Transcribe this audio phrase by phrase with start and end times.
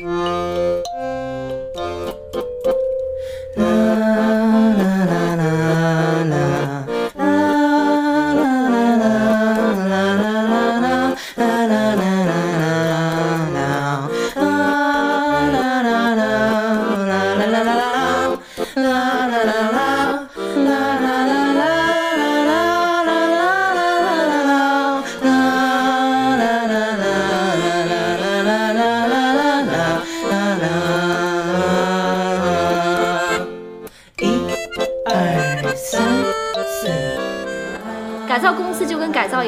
[0.00, 0.59] 改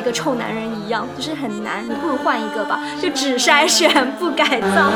[0.03, 3.89] 一个臭男人一样，就是很难，你不如换一个吧，就只筛选
[4.19, 4.91] 不改造。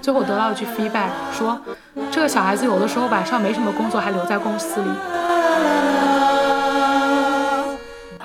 [0.00, 1.60] 最后得到一句 feedback，说
[2.12, 4.88] 这个小孩子有的时候晚上没什么工作，还留在公司里。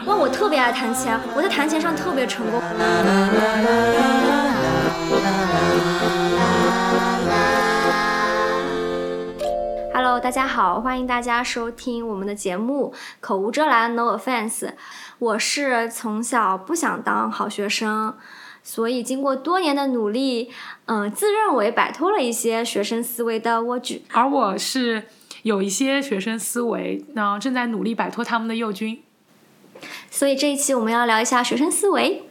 [0.06, 2.62] 哇，我特别爱弹琴，我在弹琴上特别成功。
[10.28, 14.74] 大家好，欢迎大家收听我们的节目《口无遮拦》，No offense。
[15.20, 18.14] 我是从小不想当好学生，
[18.62, 20.52] 所以经过多年的努力，
[20.88, 24.04] 嗯、自认为摆脱了一些学生思维的蜗居。
[24.12, 25.04] 而我是
[25.44, 29.02] 有一些学生思维，那正在努力摆脱他们的幼菌。
[30.12, 32.27] 所以这一期我们要聊一下学生思维。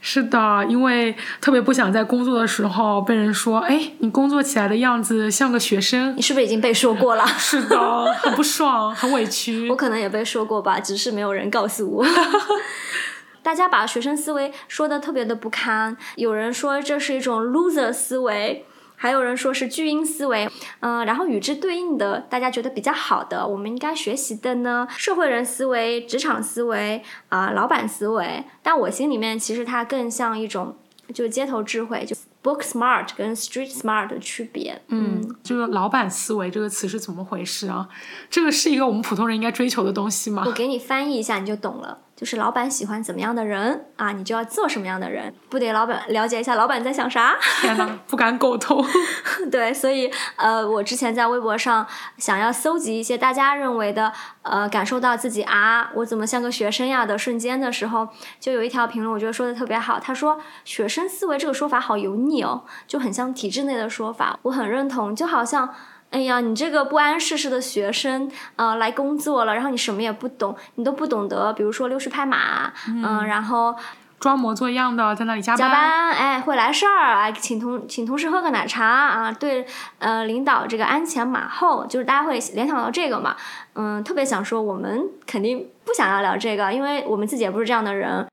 [0.00, 6.22] 是的，因为特别不想在工作的时候被人说，哎，你工作起来的样子像个学生你。
[6.22, 7.26] 是不是已经被说过了？
[7.36, 9.76] 是的，很不爽，很委屈我。
[9.76, 12.06] 可能也被说过吧，只是没有人告诉我。
[13.42, 18.66] 大家把学生思维说的特别的不堪，有人说这是一种 loser 思维，
[18.98, 20.46] 还有人说是巨婴思维。
[20.80, 28.44] 嗯、然后与之对应的，大家觉得比较好的，我们应该学习的呢，社会人思维、职场思维啊、老板思维。
[28.62, 30.76] 但我心里面其实它更像一种
[31.14, 34.82] 就街头智慧，就 book smart 跟 street smart 的区别。
[34.88, 37.88] 嗯，这个老板思维这个词是怎么回事啊？
[38.28, 40.52] 这个是一个我们普通人应该追求的东西吗我？
[40.52, 41.98] 给你翻译一下，你就懂了。
[42.18, 47.36] 就是老板喜欢怎么样的人啊，你就要做什么样的人，不得老板了解一下老板在想啥？
[47.60, 48.84] 天哪，不敢苟同。
[49.52, 51.86] 对，所以呃，我之前在微博上
[52.16, 54.12] 想要搜集一些大家认为的
[54.42, 58.08] 呃，感受到自己啊，我怎么像个学生呀的瞬间的时候，
[58.40, 60.00] 就有一条评论，我觉得说的特别好。
[60.00, 65.72] 他说“学生思维”这个说法好油腻哦，就很像体制内的说法，我很认同，就好像。
[66.10, 73.74] 哎呀，你这个不谙世事的学生，呃，来工作了，然后你什么也不懂，你都不懂得，比如说溜须拍马，嗯、然后
[74.18, 75.58] 装模作样的在那里加班。
[75.58, 79.66] 加班，哎，会来事儿，哎，请同请同事喝个奶茶啊，对，
[79.98, 83.36] 呃，领导这个鞍前马后，就是大家会联想到这个嘛，
[83.74, 88.26] 嗯，特别想说，我们肯定不想要聊这个，因为我们自己也不是这样的人。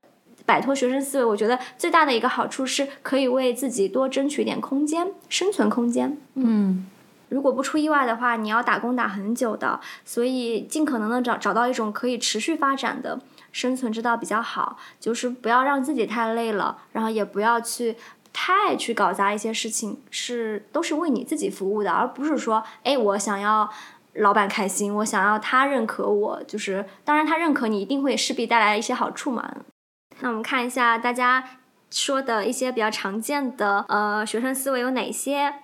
[0.48, 6.16] 摆脱学生思维，我觉得最大的一个好处是可以为自己多争取一点空间，生存空间。
[6.36, 6.86] 嗯，
[7.30, 13.20] 如果不出意外的话，你要打工打很久的，所以尽可能的找找到一种可以持续发展的
[13.52, 17.96] 生存之道比较好，就是不要让自己太累了，然后也不要去
[18.32, 23.70] 太去搞砸一些事情，是都是为你自己服务的，而不是说，哎，我想要。
[24.20, 29.54] 老板开心，我想要他认可我，就是当然他认可你，一定会势必带来一些好处嘛。
[30.22, 31.44] 那我们看一下大家
[31.92, 35.56] 说的一些比较常见的呃学生思维有哪些？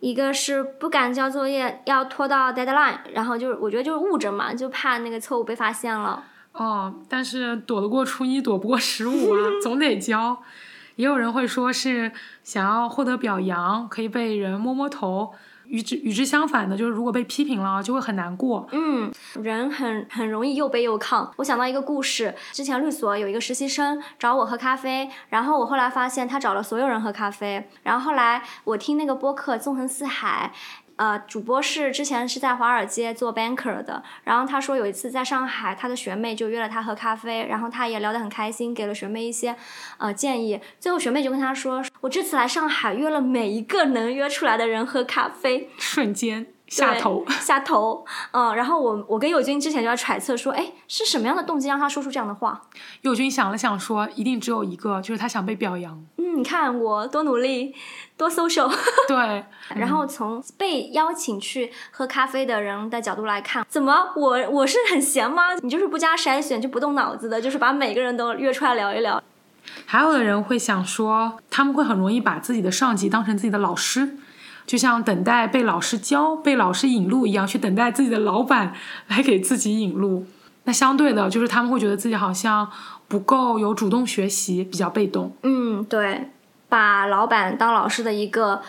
[0.00, 6.22] 一个是不敢交作业，要拖到 deadline，然后就是我觉得就是误着嘛，就怕那个错误被发现了。
[6.52, 10.38] 哦，但是躲得过初一，躲不过十五啊，总得交。
[10.96, 12.10] 也有人会说是
[12.42, 15.32] 想要获得表扬，可以被人摸摸头。
[15.68, 18.66] 与之与之相反的，就是如果被批评了，就会很难过。
[18.72, 19.12] 嗯，
[19.42, 21.28] 人很很容易又悲又亢。
[21.36, 30.52] 我想到一个故事，之前律所有一个实习生找我喝咖啡，然后我后来发现他找了所有人喝咖啡，然后后来我听那个播客《纵横四海》。
[30.98, 39.54] 呃，主播是之前是在华尔街做 banker 的，然后他说有一次在上海，他的学妹就约了他喝咖啡，然后他也聊得很开心，给了学妹一些
[39.98, 40.60] 呃建议。
[40.80, 52.60] 最后学妹就跟他说：“我这次来上海，约了每一个能约出来的人喝咖啡。”瞬间下头， 下头，嗯，然后我我跟友军之前就在揣测说，哎，是什么样的动机让他说出这样的话？
[53.02, 56.04] 友军想了想说，一定只有一个，就是他想被表扬。
[56.18, 57.74] 嗯，你看我多努力，
[58.16, 58.70] 多 social。
[59.08, 59.44] 对，
[59.74, 65.54] 然后从被邀请去喝咖啡的人的角度来看，怎么我我是很闲吗？
[65.62, 69.22] 你就是不加筛选就不动脑子的，就是把每个人都约出来聊一聊。
[69.84, 74.16] 还有的人会想说，他们会很容易把自己的上级当成自己的老师，
[74.68, 78.74] 就像等待被老师教、被老师引路一样，去等待自己的老板
[79.08, 80.26] 来给自己引路。
[80.64, 82.70] 那相对的，就是他们会觉得自己好像
[83.08, 85.34] 不够有主动学习，比较被动。
[85.42, 86.30] 嗯，对，
[86.68, 88.60] 把老板当老师的一个。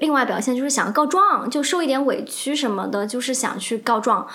[0.00, 4.26] 另外表现就是想告状，就受一点委屈什么的，就是想去告状。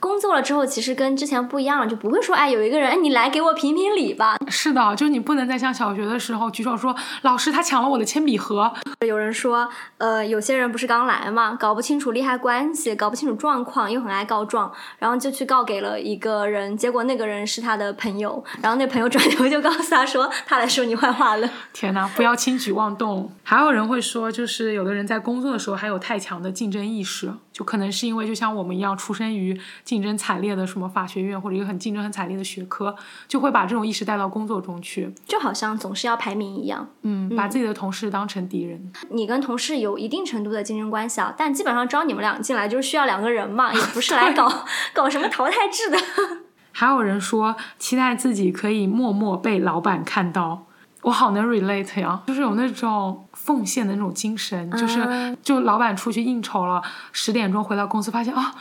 [0.00, 4.36] 工作了之后，其实跟之前不一样了，就不会说，哎，有一个人，哎，你来给我评评理吧。
[4.48, 8.72] 是的，就是你不能再像小学的时候举手说，老师他抢了我的铅笔盒。
[9.06, 9.68] 有人说，
[9.98, 21.48] 呃，有些人不是刚来嘛，搞不清楚利害关系，搞不清楚状况，又很爱告状，然后就去告给了一个人，结果那个人是他的朋友，然后那朋友转头就告诉他说，他来说你坏话了。
[21.72, 23.30] 天哪，不要轻举妄动。
[23.42, 32.96] 还有人会说，就是有的人在工作的时候还有太强的竞争意识，就可能是因为就像我们一样，出生于竞争惨烈的什么法学院或者一个很竞争很惨烈的学科，
[33.28, 36.88] 就会把这种意识带到工作中去，就好像总是要排名一样。
[37.02, 38.92] 嗯，把自己的同事当成敌人。
[39.10, 44.64] 你跟同事有一定程度的竞争关系啊，但基本上招你们俩进来就是需要两个人嘛，也不是来搞
[44.94, 45.98] 搞什么淘汰制的。
[46.72, 50.67] 还有人说，期待自己可以默默被老板看到。
[51.02, 58.52] 我好能 relate 呀，就是有那种奉献的那种精神，就是就老板出去应酬了，十点钟回到公司，发现啊，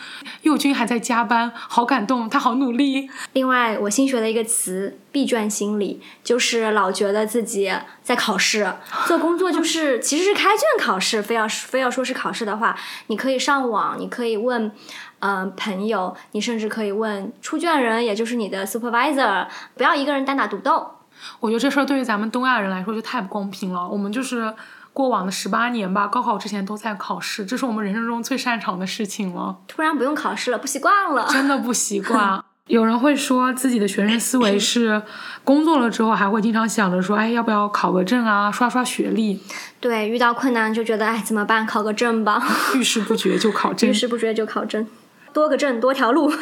[0.44, 3.10] 佑君还在加班，好感动，他好努力。
[3.34, 7.74] 另外，我新学的一个词“闭卷心理”，就是老觉得自己
[8.04, 8.72] 在考试，
[9.08, 14.72] 做工作就是 其实是开卷考试，非要非要说是考试的话，你可以上网，你可以问，
[15.20, 20.92] 嗯，朋友，你甚至可以问出卷人，也就是你的 supervisor，不要一个人单打独斗。
[21.40, 23.88] 我觉得这事儿对于咱们东亚人来说就太不公平了。
[23.88, 24.54] 我们就是
[24.94, 29.58] 过往的十八年吧，高考之前都在考试，这是我们人生中最擅长的事情了。
[29.68, 32.44] 突然不用考试了，不习惯了，真的不习惯。
[32.68, 35.02] 有人会说自己的学生思维是
[35.44, 39.40] 工作了之后还会经常想着说，哎，要不要考个证啊，刷刷学历？
[39.80, 41.66] 对，遇到困难就觉得，哎，怎么办？
[41.66, 42.42] 考个证吧。
[42.76, 44.86] 遇事不决就考证， 遇事不决就考证，
[45.32, 46.34] 多个证多条路。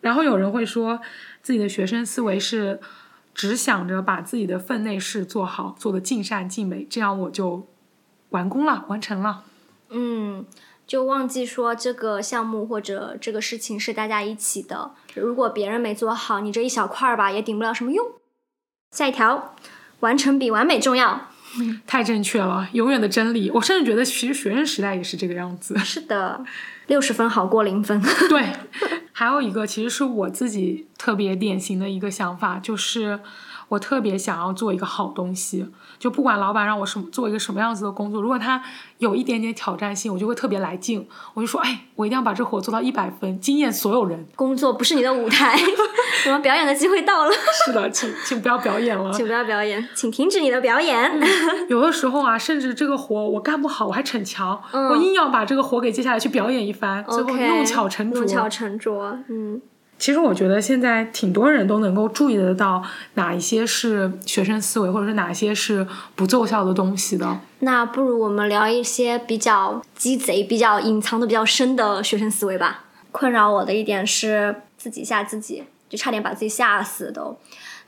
[0.00, 1.00] 然后有人会说
[1.42, 2.80] 自己的学生思维是。
[3.34, 7.66] 只想着把自己的分内事做好，做的尽善尽美，这样我就
[8.30, 9.44] 完工了，完成了。
[9.90, 10.44] 嗯，
[10.86, 18.06] 就忘记说这个项目或者这个事情是大家一起的，如果别人没做好，你这一小块儿吧，也顶不了什么用。
[18.96, 19.54] 下一条，
[20.00, 21.28] 完成比完美重要。
[21.84, 23.50] 太正确了，永远的真理。
[23.50, 25.76] 我甚至觉得，其实学生时代也是这个样子。
[25.78, 26.44] 是的，
[26.86, 28.00] 六十分好过零分。
[28.30, 28.52] 对，
[29.20, 33.20] 还有一个，其实是我自己特别典型的一个想法，就是
[33.70, 35.66] 我特别想要做一个好东西。
[35.98, 38.62] 就不管老板让我什么做一个什么样子的工作，如果他
[38.98, 41.06] 有一点点挑战性，我就会特别来劲。
[41.34, 44.26] 我就说，哎，我一定要把这活做到一百分，惊艳所有人。
[44.34, 45.58] 工作不是你的舞台，
[46.26, 47.30] 我们表演的机会到了。
[47.66, 51.20] 是的，请请不要表演了， 请不要表演，请停止你的表演。
[51.68, 58.20] 有的时候啊，甚至这个活我干不好，我还逞强，我硬要把这个活给接下来去表演一番，最后弄巧成拙。
[58.20, 59.60] 弄巧成拙，嗯。
[60.00, 62.82] 其实我觉得现在挺多人都能够注意得到
[63.14, 65.86] 哪一些是学生思维，或者是哪些是
[66.16, 67.38] 不奏效的东西的。
[67.58, 72.86] 那不如我们聊一些比较鸡贼、比较隐藏的比较深的学生思维吧。
[73.12, 77.36] 困扰我的一点是自己吓自己，就差点把自己吓死，都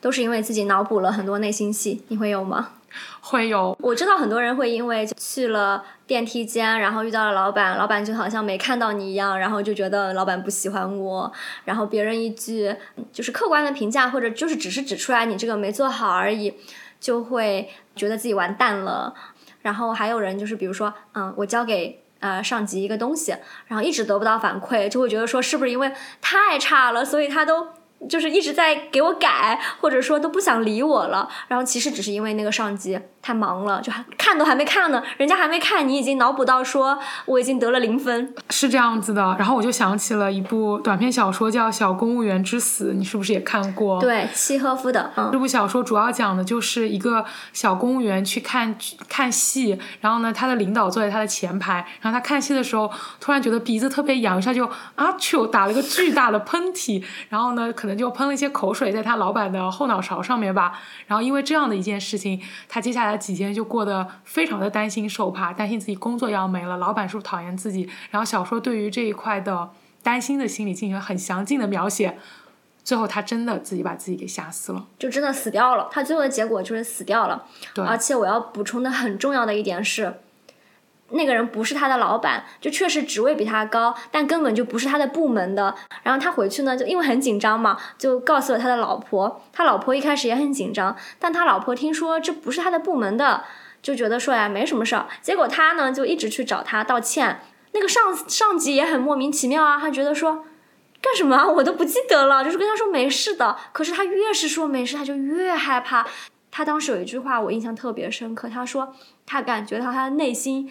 [0.03, 2.03] 都是因为自己脑补了很多内心戏。
[2.09, 2.73] 你会有吗？
[3.21, 11.33] 会有，我知道很多人会因为去了电梯间，然后遇到了老板，老板就好像没看到你一样，然后就觉得老板不喜欢我，
[11.65, 12.75] 然后别人一句
[13.13, 16.55] 就是客观的评价，或者就是只是指出来你这个没做好而已，
[17.01, 19.15] 就会觉得自己完蛋了。
[19.63, 23.35] 然后还有人就是比如说，嗯，我交给呃上级一个东西，
[23.67, 27.69] 然后一直得不到反馈，就会觉得说是不是因为太差了，所以他都。
[28.09, 31.29] 就是一直在给我改，或者说都不想理我了。
[31.49, 39.35] 然后其实只是因为那个上级太忙了，就还看都还没看呢，人家还没看，你已经脑补到说我已经得了零分，是这样子的。
[39.39, 44.01] 然后我就想起了一部短篇小说，叫《小公务员之死》，你是不是也看过？
[44.01, 45.13] 对，契诃夫的。
[45.17, 48.77] 嗯，这部小说主要讲的就是一个小公务员去看
[49.09, 57.93] 看戏，然后呢，他的领导坐在他的前排，然后他看戏的时候突然觉得鼻子特别痒，一下就啊去打了个巨大的喷嚏，然后呢，可能。
[57.93, 60.73] 就喷了一些口水在他老板的后脑勺上面吧，
[61.07, 67.89] 然后因为这样的一件事情，他接下来几天就过得非常的担心受怕，担心自己工作要没了，老板是不是讨厌自己？
[68.11, 69.71] 然后小说对于这一块的
[70.03, 72.19] 担心的心理进行很详尽的描写，
[72.85, 75.89] 最后他真的自己把自己给吓死了，就真的死掉了。
[75.93, 77.45] 他最后的结果就是死掉了。
[77.75, 80.15] 对，而且我要补充的很重要的一点是。
[81.13, 85.75] 那个人不是他的老板，就确实职位比他高，但根本就不是他的部门的。
[86.03, 89.43] 然后他回去呢，就因为很紧张嘛，就告诉了他的老婆。
[89.53, 93.45] 他老婆一开始也很紧张，但他老婆听说这不是他的部门的，
[93.83, 95.07] 就觉得说呀没什么事儿。
[95.21, 97.41] 结果他呢就一直去找他道歉。
[97.73, 100.45] 那个上上级也很莫名其妙啊，他觉得说
[101.01, 101.47] 干什么？
[101.47, 102.45] 我都不记得了。
[102.45, 106.07] 就是跟他说没事的，可是他越是说没事，他就越害怕。
[106.51, 110.71] 他当时有一句话我印象特别深刻，他说他感觉到他的内心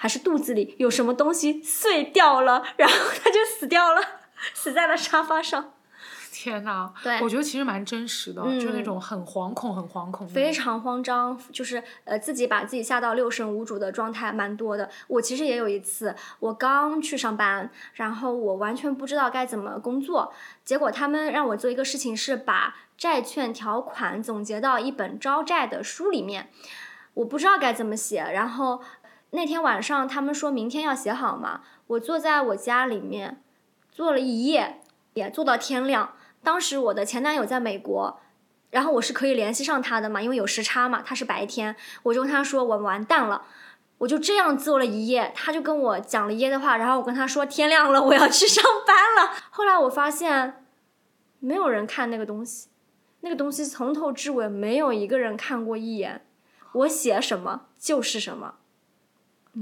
[0.00, 4.00] 还是肚子里有什么东西碎掉了，然后他就死掉了，
[4.54, 5.74] 死在了沙发上。
[6.32, 14.88] 天呐，对我觉得其实蛮真实的，就是那嗯种很惶恐、很惶恐非常慌张，就是呃自己把自己吓到六神无主的状态蛮多的。
[15.08, 20.32] 我其实也有一次，我刚去上班，然后我完全不知道该怎么工作，
[20.64, 26.48] 结果他们让我做一个事情是把债券条款总结到一本招债的书里面，
[27.12, 28.80] 我不知道该怎么写，然后
[29.30, 33.42] 那天晚上他们说明天要写好嘛，我坐在我家里面
[33.90, 34.80] 坐了一夜，
[35.14, 36.14] 也坐到天亮。
[36.42, 38.20] 当时我的前男友在美国，
[38.70, 43.44] 然后我是可以联系上他的嘛，因为有时差嘛，他是白天，我就跟他说我完蛋了，
[43.98, 49.32] 我就这样做了一夜，他就跟我讲了一夜的话，然后我跟他说天亮了，我要去上班了。
[49.50, 50.64] 后来我发现，
[51.38, 52.68] 没有人看那个东西，
[53.20, 56.26] 那个东西从头至尾没有一个人看过一眼，
[56.72, 58.54] 我写什么就是什么。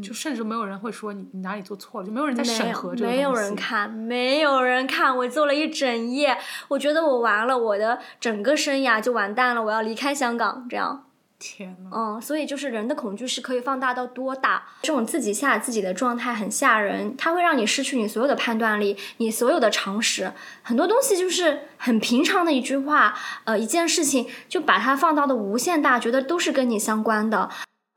[0.02, 5.16] 就甚至没有人会说你你哪里做错了，就没有人在审核有，没有人看，没有人看。
[5.16, 6.36] 我做了一整夜，
[6.68, 11.04] 我觉得我完了，我的整个生涯就完蛋了，我要离开香港，这样。
[11.40, 14.60] 天呐，嗯，所以就是人的恐惧是可以放大到多大？
[14.82, 20.32] 这种自己吓自己的状态很吓人，它会让你失去你所有的判断力，你所有的常识。
[20.62, 27.48] 很多东西就是很平常的一句话，呃，一件事情就把它放到的无限大，觉得都是跟你相关的。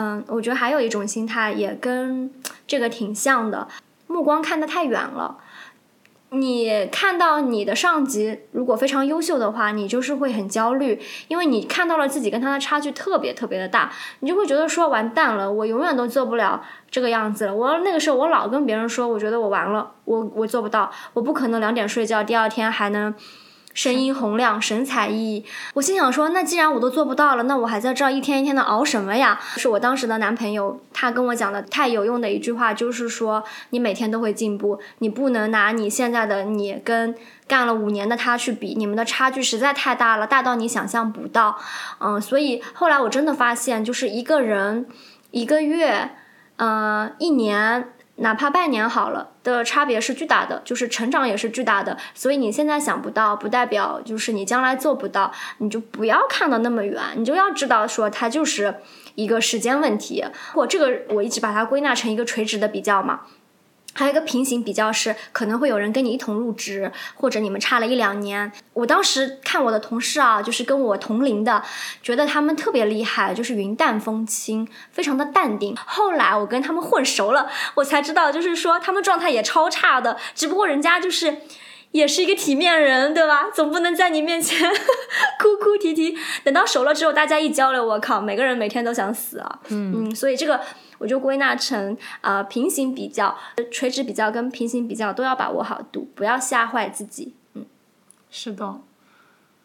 [0.02, 2.34] 嗯，我觉得还有一种心态也跟
[2.66, 3.68] 这个挺像的，
[4.08, 5.38] 目光看得太远了。
[6.30, 13.92] 你看到你的上级如果非常优秀的话，你就是会很焦虑，因为你看到了自己跟他的差距特别特别的大，
[14.22, 17.56] 你就会觉得说完蛋了，我永远都做不了这个样子了。
[17.56, 23.14] 我那个时候我老跟别人说，我觉得我完了，我我做不到，我不可能两点睡觉，第二天还能。
[23.74, 25.44] 声音洪亮，神采奕奕。
[25.74, 29.40] 我心想说，那既然我都做不到了，那我还在这儿一天一天的熬什么呀？
[29.58, 37.16] 是我当时的男朋友，他跟我讲的太有用的一句话，就是说，你每天都会进步，你不能拿你现在的你跟
[37.48, 41.58] 干了五年的他去比，你们的差距实在太大了，大到你想象不到。
[42.00, 44.88] 嗯，所以后来我真的发现，就是一个人
[45.32, 46.12] 一个月，
[46.58, 47.94] 呃，一年。
[48.18, 51.98] 哪怕半年好了的差别是巨大的，就是成长也是巨大的。
[52.14, 55.32] 所以你现在想不到，不代表就是你将来做不到。
[55.58, 58.76] 你就不要看的那么远，你就要知道说它就是
[59.16, 60.24] 一个时间问题。
[60.54, 63.22] 我这个我一直把它归纳成一个垂直的比较嘛。
[63.94, 68.52] 还有一个平行比较是，可能会有人跟你一同入职，或者你们差了一两年。
[68.74, 71.62] 我当时看我的同事啊，就是跟我同龄的，
[72.02, 75.76] 觉得他们特别厉害，就是云淡风轻，非常的淡定。
[75.86, 81.40] 后来我跟他们混熟了，我才知道，就是说他们状态也超差的，只不过人家就是。
[81.92, 83.50] 也是一个体面人，对吧？
[83.54, 84.58] 总不能在你面前
[85.38, 86.18] 哭哭啼啼。
[86.42, 89.60] 等到熟了之后，大家一交流，我靠，每个人每天都想死啊。
[89.68, 90.62] 嗯嗯，所以这个
[91.02, 93.36] 我就归纳成啊、呃平行比较、
[93.72, 97.34] 垂直比较跟平行比较都要把握好度，不要吓坏自己。
[97.56, 97.66] 嗯
[98.30, 98.80] 是的，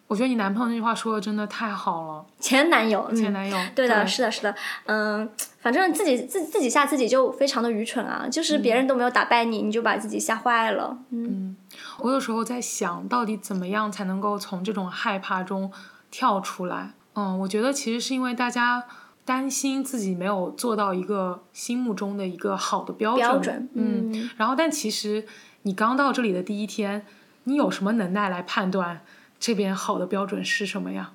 [0.09, 4.55] 我觉得你男朋友那句话说的真的太好了，前男友，嗯、前男友，对的，是的，是的，
[4.87, 5.29] 嗯，
[5.61, 10.99] 反正自己自自己吓自己就非常的愚蠢啊，就是别人都没有打败你，你就把自己吓坏了。
[11.11, 11.57] 嗯，
[11.99, 15.71] 我有时候在想，到底怎么样才能够从这种害怕中
[16.11, 16.95] 跳出来？
[17.15, 18.85] 嗯，我觉得其实是因为大家
[19.27, 25.27] 担心自己没有做到一个心目中的一个好的标准，标准，嗯，嗯，然后但其实
[25.63, 27.05] 你刚到这里的第一天，
[27.45, 29.01] 你有什么能耐来判断
[29.41, 31.11] 这边好的标准是什么呀？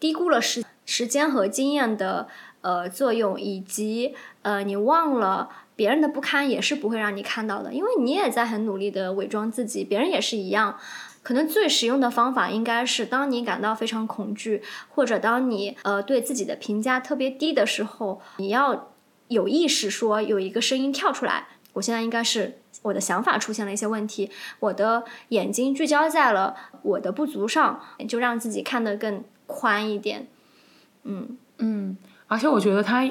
[0.00, 2.26] 低估了时时间和经验的
[2.62, 10.78] 呃作用，以及呃你忘了别人的不堪也是不会让你看到的，因为你也在很努力的伪装自己，别人也是一样。
[11.22, 18.88] 可能最实用的方法应该是，当你感到非常恐惧，或者当你呃对自己的评价特别低的时候，你要
[19.28, 30.26] 有意识说有一个声音跳出来，我现在应该是我的想法出现了一些问题，我的眼睛聚焦在了我的不足上，就让自己看得更宽一点。
[31.04, 31.96] 嗯，嗯，
[32.26, 33.08] 而且我觉得他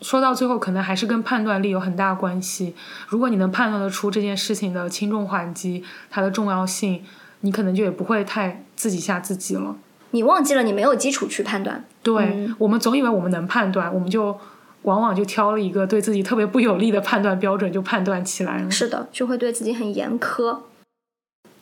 [0.00, 2.74] 说到最后，可能还是跟判断力有很大关系。
[3.08, 7.02] 如果你能判断得出这件事情的轻重缓急，它的重要性，
[7.40, 9.76] 你可能就也不会太自己吓自己了。
[10.10, 11.84] 你忘记了你没有基础去判断。
[12.02, 14.38] 对、我们总以为我们能判断，我们就
[14.82, 18.70] 往往就挑了一个对自己特别不有利的判断标准，就判断起来了。
[18.70, 20.58] 是的，就会对自己很严苛。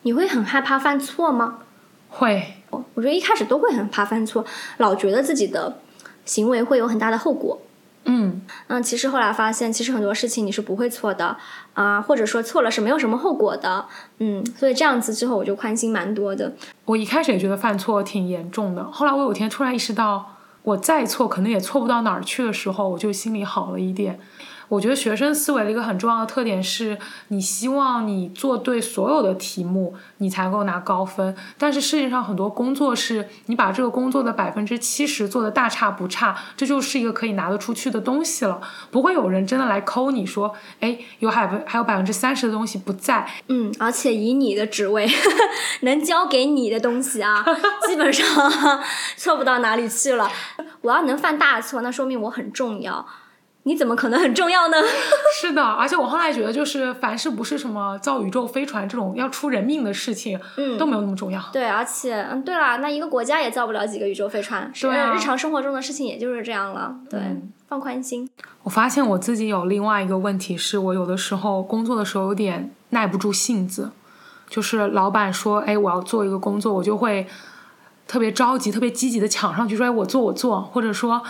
[0.01, 1.59] 你会很害怕犯错吗？
[2.09, 4.43] 会，我觉得一开始都会很怕犯错，
[4.77, 5.79] 老觉得自己的
[6.25, 7.61] 行为会有很大的后果。
[8.05, 11.37] 嗯嗯，其实后来发现，其实很多事情你是不会错的
[11.73, 13.85] 啊、或者说错了是没有什么后果的。
[14.19, 16.53] 嗯，所以这样子之后我就宽心蛮多的。
[16.85, 24.19] 我一开始也觉得犯错挺严重的，后来我有一天突然意识到，我再错可能也错不到哪儿去的时候，我就心里好了一点。
[24.73, 31.35] 我觉得学生思维的一个很重要的特点是，你希望你做对所有的题目，你才能够拿高分。
[31.59, 38.59] 但是世界上很多工作是，你把这个工作的百分之七十做的大差不差，这就是一个可以拿得出去的东西了。
[38.89, 45.07] 不会有人真的来抠你说，哎，有百分还有百分之三十的东西不在，嗯，而且以你的职位
[45.81, 47.45] 能交给你的东西啊，
[47.85, 48.25] 基本上
[49.17, 50.27] 错不到哪里去了。
[50.81, 53.05] 我要能犯大错，那说明我很重要。
[53.63, 54.77] 你怎么可能很重要呢？
[55.39, 61.41] 是的，而且我后来觉得，就是凡是不是什么造宇宙飞船这种要出人命的事情，嗯都没有那么重要。
[61.51, 66.95] 对，而且，嗯，对了，那一个国家也造不了几个宇宙飞船，是对啊日常生活中的事情也就是这样了。
[67.09, 68.29] 对，嗯放宽心。
[68.63, 73.91] 我发现我自己有另外一个问题，是我有的时候工作的时候有点耐不住性子，
[74.47, 77.25] 就是老板说，哎，我要做一个工作，我就会
[78.07, 81.23] 特别着急、特别积极的抢上去说，哎，我做我做，或者说，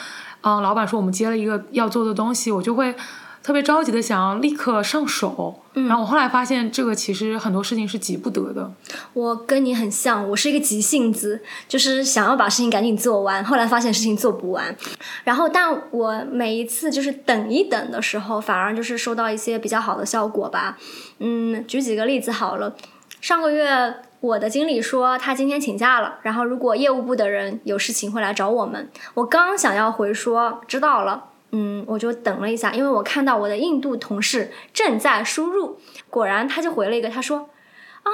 [0.43, 2.93] 嗯，老板说我们接了一个要做的东西，我就会
[3.41, 5.59] 特别着急的想要立刻上手。
[5.73, 8.71] 然后我后来发现，这个其实很多事情是急不得的。
[9.13, 14.75] 我跟你很像，我是一个急性子，就是想要把事情赶紧做完，后来发现事情做不完。
[15.23, 20.77] 然后，但我每一次就是等一等的时候，反而就是收到一些比较好的效果吧。
[21.19, 22.75] 嗯，举几个例子好了，
[23.19, 23.95] 上个月。
[24.23, 28.89] 我的经理说他今天请假了，然后如果业务部的人有事情会来找我们。
[29.15, 35.77] 我刚想要回说知道了，嗯，我就等了一下，因为我看到我的印度同事正在输入，
[36.09, 37.49] 果然他就回了一个，他说
[38.03, 38.11] 啊，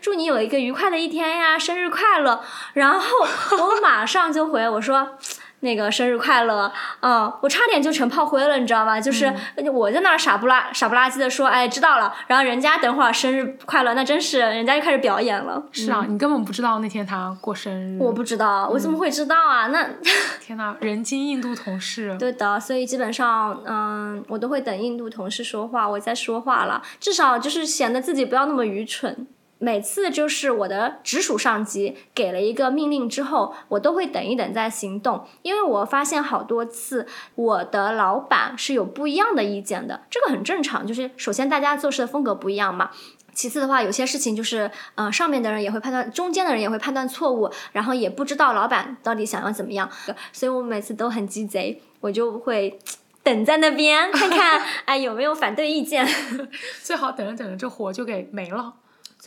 [0.00, 2.42] 祝你有一个愉快的一天呀，生日快乐。
[2.72, 5.16] 然后我马上就回我说。
[5.64, 9.00] 那个生日快乐，嗯，我差点就成炮灰了，你知道吗？
[9.00, 9.32] 就是
[9.72, 15.62] 我在那儿傻不拉傻不拉几的说，哎，知道了，然后人家等会儿生日快乐，那真是人家就开始表演了。
[15.72, 17.98] 是啊，你根本不知道那天他过生日。
[18.00, 19.68] 我不知道，我怎么会知道啊？
[19.68, 19.88] 那
[20.40, 22.14] 天呐，人精印度同事。
[22.20, 29.26] 对的，所以基本上，嗯，我都会等印度同事说话，我再说话了，至少就是显得自己不要那么愚蠢。
[29.64, 40.86] 每次就是我的直属上级给了一个命令之后，我都会等一等再行动，因为我发现好多次我的老板是有不一样的意见的，这个很正常。
[40.86, 42.90] 就是首先大家做事的风格不一样嘛，
[43.32, 49.88] 其次的话，有些事情就是，呃，上面的人也会判断，中间的人也会判断错误，然后也不知道老板到底想要怎么样，
[50.30, 52.78] 所以我每次都很鸡贼，我就会。
[53.24, 56.06] 等在那边看看， 哎，有没有反对意见？
[56.84, 58.74] 最好等着等着，这活就给没了。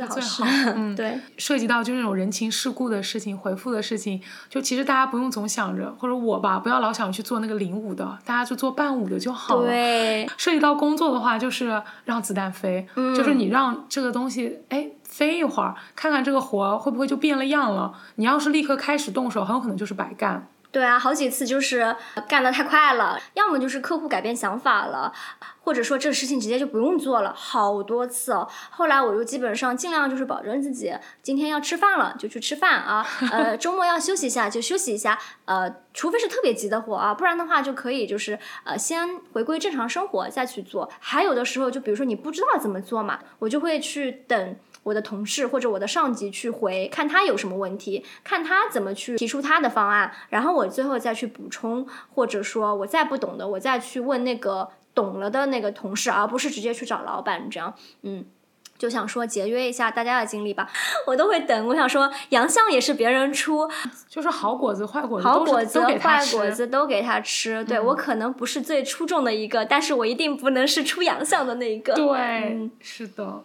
[0.06, 9.68] 最好是， 嗯，对，涉及到就那种人情世故的事情、回复的事情，就其实大家不用总想着，或者我吧，不要老想去做那个领舞的，大家就做伴舞的就好了。
[9.68, 17.94] 对，涉及到工作的话，就是让子弹飞，嗯、就是你让这个东西哎飞一会儿，看看这个活会不会就变了样了。
[18.16, 20.48] 你要是立刻开始动手，很有可能就是白干。
[20.72, 21.96] 对啊，好几次就是
[22.28, 25.12] 干得太快了，要么就是客户改变想法了，
[25.64, 28.48] 或者说这个事情直接就不用做了，好多次哦。
[28.70, 40.90] 后来我就基本上尽量就是保证自己今天要吃饭了就去吃饭啊，呃，周末要休息一下就休息一下，呃，除非是特别急的活啊，不然的话就可以就是呃先回归正常生活再去做。
[41.00, 44.56] 还有的时候就比如说你不知道怎么做嘛，我就会去等。
[44.88, 57.74] 我的同事或者我的上级去回，看他有什么问题，看他怎么去提出他的方案，然后我最后再去补充，或者说我再不懂的，我再去问那个懂了的那个同事，而不是直接去找老板这样，
[58.04, 58.26] 嗯。
[58.78, 60.70] 就想说节约一下大家的精力吧，
[61.08, 61.68] 我都会等。
[61.68, 63.68] 我想说洋相也是别人出，
[64.08, 67.64] 就是好果子坏果子，好果子坏果子都给他吃。
[67.66, 71.96] 对、嗯、我可能不是最出众的一个，但是我一定不能是出洋相的那一个。
[71.96, 72.20] 对，
[72.54, 73.44] 嗯、是的。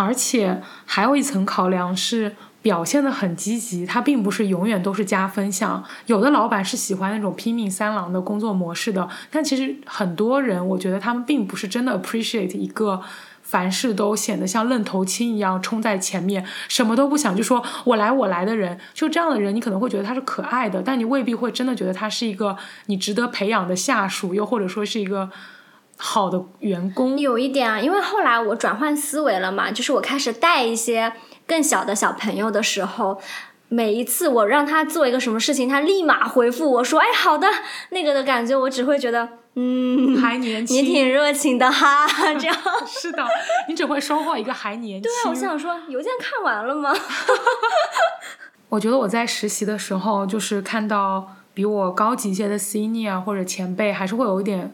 [0.00, 5.84] 而且还有一层考量是，表现的很积极，他并不是永远都是加分项。
[6.06, 13.00] 有的老板是喜欢那种拼命三郎的工作模式的，但其实很多人，我觉得他们并不是真的 appreciate 一个
[13.42, 18.78] 凡事都显得像愣头青一样冲在前面，什么都不想就说我来我来的人。
[18.94, 25.30] 就这样的人，你可能会觉得他是可爱的，但你未必会真的觉得他是一个你值得培养的下属，又或者说是一个。
[26.02, 31.12] 好的员工有一点啊，因为后来我转换思维了嘛，就是我开始带一些
[31.46, 33.20] 更小的小朋友的时候，
[33.68, 37.46] 每一次我让他做一个什么事情，他立马回复我说：“哎，好的。”
[37.90, 42.06] 那个的感觉，我只会觉得，嗯，还年轻，你挺热情的哈，
[42.40, 42.56] 这样。
[42.86, 43.22] 是的，
[43.68, 45.02] 你只会收获一个还年轻。
[45.02, 46.92] 对啊，我想说，邮件看完了吗？
[48.70, 51.36] 我觉得我在实习的时候，就是看到。
[51.52, 54.72] 比比我高级一些的 senior 或者前辈，还是会有一点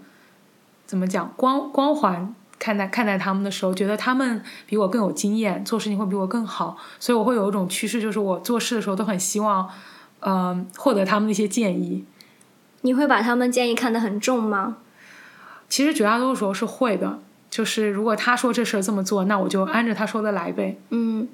[0.87, 9.69] 怎么讲光光环看待看待他们的时候，觉得他们比我更有经验，做事情会比我更好，所以我会有一种趋势，就是我做事的时候都很希望，
[10.21, 12.05] 嗯、获得他们的一些建议。
[12.83, 14.79] 你会把他们建议看得很重吗？
[15.69, 17.19] 其实绝大多数时候是会的，
[17.51, 20.79] 就是如果他说这事儿这么做，那我就按着他说的来呗。
[20.91, 21.29] 嗯，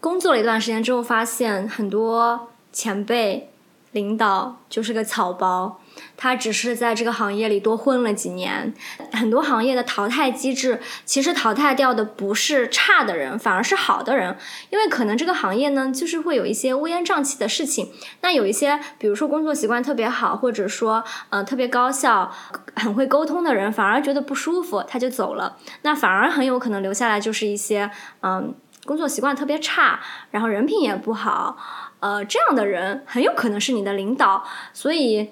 [0.00, 3.51] 工作了一段时间之后，发现很多前辈、
[3.92, 5.78] 领导就是个草包，
[6.16, 8.72] 他只是在这个行业里多混了几年。
[9.12, 14.36] 很多行业的淘汰机制，其实淘汰掉的不是差的人，反而是好的人，
[14.70, 17.92] 因为可能这个行业呢，就是会有一些乌烟瘴气的事情。
[18.22, 22.32] 那有一些，比如说工作习惯特别好，或者说呃特别高效、
[22.74, 25.58] 很会沟通的人，反而觉得不舒服，他就走了。
[25.82, 27.90] 那反而很有可能留下来就是一些
[28.22, 28.54] 嗯。
[28.84, 30.00] 工作习惯特别差，
[30.32, 31.56] 然后人品也不好，
[32.02, 35.30] 呃，这样的人很有可能是你的领导，所以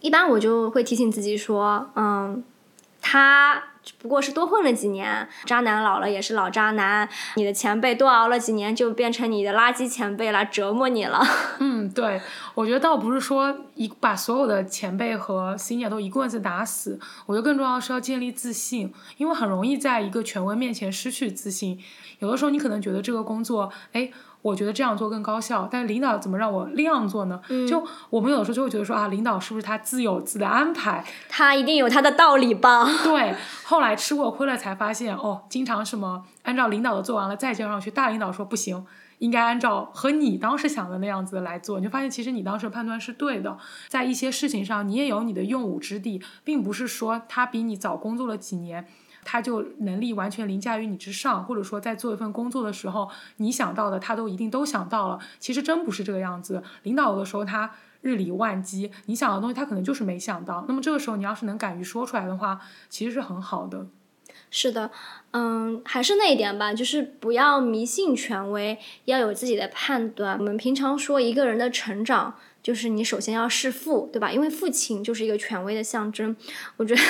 [0.00, 2.42] 一般我就会提醒自己说，嗯，
[3.00, 11.22] 他只不过是多混了几年，渣男老了也是老渣男，你的前辈多熬了几年就变成你的垃圾前辈来折磨你了。
[11.60, 12.20] 嗯，对，
[12.56, 21.80] 我觉得倒不是说一把所有的前辈和 senior 都一棍子打死，我觉得更重要的是要建立自信，因为很容易在一个权威面前失去自信。
[22.18, 24.10] 有的时候你可能觉得这个工作，哎，
[24.46, 27.40] 我觉得这样做更高效，但是领导怎么让我那样做呢？
[27.68, 31.04] 就我们有的时候就会觉得说啊，领导是不是他自有自的安排？
[31.28, 32.86] 他一定有他的道理吧？
[33.02, 38.86] 对，后来吃过亏了才发现，哦，经常什么按照领导的做完了再交上去，大领导说不行。
[39.18, 43.56] 应该按照和你当时想的那样子来做，你就发现其实你当时判断是对的，
[43.88, 48.86] 在一些事情上你也有你的用武之地，并不是说他比你早工作了几年，
[49.28, 56.62] 他就能力完全凌驾于你之上，或者说在做一份工作的时候，你想到的他都一定都想到了，其实真不是这个样子。
[56.84, 63.88] 领导有的时候他日理万机，你想的东西他可能就是没想到，那么这个时候你要是能敢于说出来的话，其实是很好的。
[64.48, 64.92] 是的，
[65.32, 70.38] 嗯，还是那一点吧，就是不要迷信权威，要有自己的判断。
[70.38, 74.28] 我们平常说一个人的成长，就是你首先要弑父，对吧？
[74.32, 76.34] 因为父亲就是一个权威的象征。
[76.78, 77.00] 我觉得，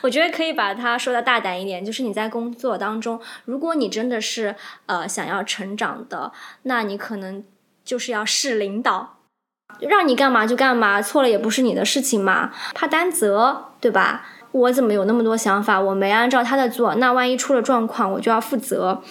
[0.00, 7.44] 我觉得可以把它说的大胆一点，就是你在工作当中，如果你真的是呃想要成长的，那你可能
[7.84, 9.20] 就是要试领导，
[9.78, 14.26] 让你干嘛就干嘛，错了也不是你的事情嘛，怕担责，对吧？
[14.50, 15.80] 我怎么有那么多想法？
[15.80, 19.04] 我没按照他的做，那万一出了状况，我就要负责。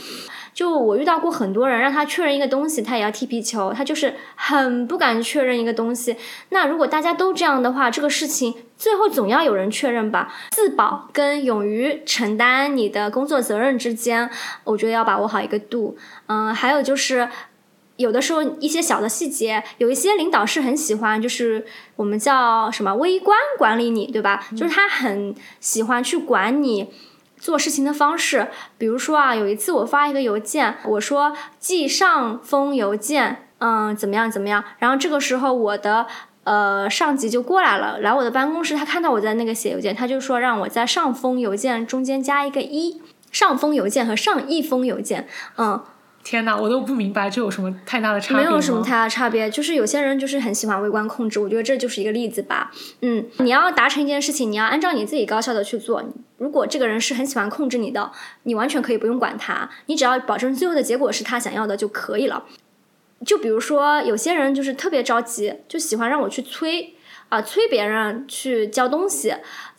[0.56, 6.15] 就我遇到过很多人，让他确认一个东西，他也要踢皮球，他就是很不敢确认一个东西。
[6.50, 10.34] 那如果大家都这样的话，这个事情最后总要有人确认吧？
[10.52, 14.30] 自保跟勇于承担你的工作责任之间，
[14.63, 15.98] 我觉得要把握好一个度。
[16.28, 17.28] 嗯，还有就是。
[17.98, 21.65] 有的时候一些小的细节，有一些领导是很喜欢，就是
[21.96, 24.46] 我们叫什么微观管理你，对吧？
[24.52, 26.89] 就是他很喜欢去管你
[27.38, 28.48] 做事情的方式。
[28.78, 34.63] 比如说啊，有一次我发一个邮件，我说寄上封邮件，嗯，怎么样怎么样？
[34.80, 36.08] 然后这个时候我的
[36.43, 45.84] 呃上级就过来了，来我的办公室，他看到我在那个写邮件，他就说让我在上封邮件中间加一个一，上封邮件和上一封邮件，嗯。
[46.26, 52.72] 天呐，我都不明白这有什么太大的差别没有什么太大差别，就是有些人就是很喜欢微观控制，我觉得这就是一个例子吧。
[53.02, 56.04] 嗯，你要达成一件事情，你要按照你自己高效的去做。
[56.40, 58.12] 如果这个人是很喜欢控制你的，
[58.42, 62.44] 你完全可以不用管他，你只要保证最后的结果是他想要的就可以了。
[63.24, 66.96] 就比如说有些人就是特别着急，就喜欢让我去催
[67.30, 69.36] 啊、催别人去交东西。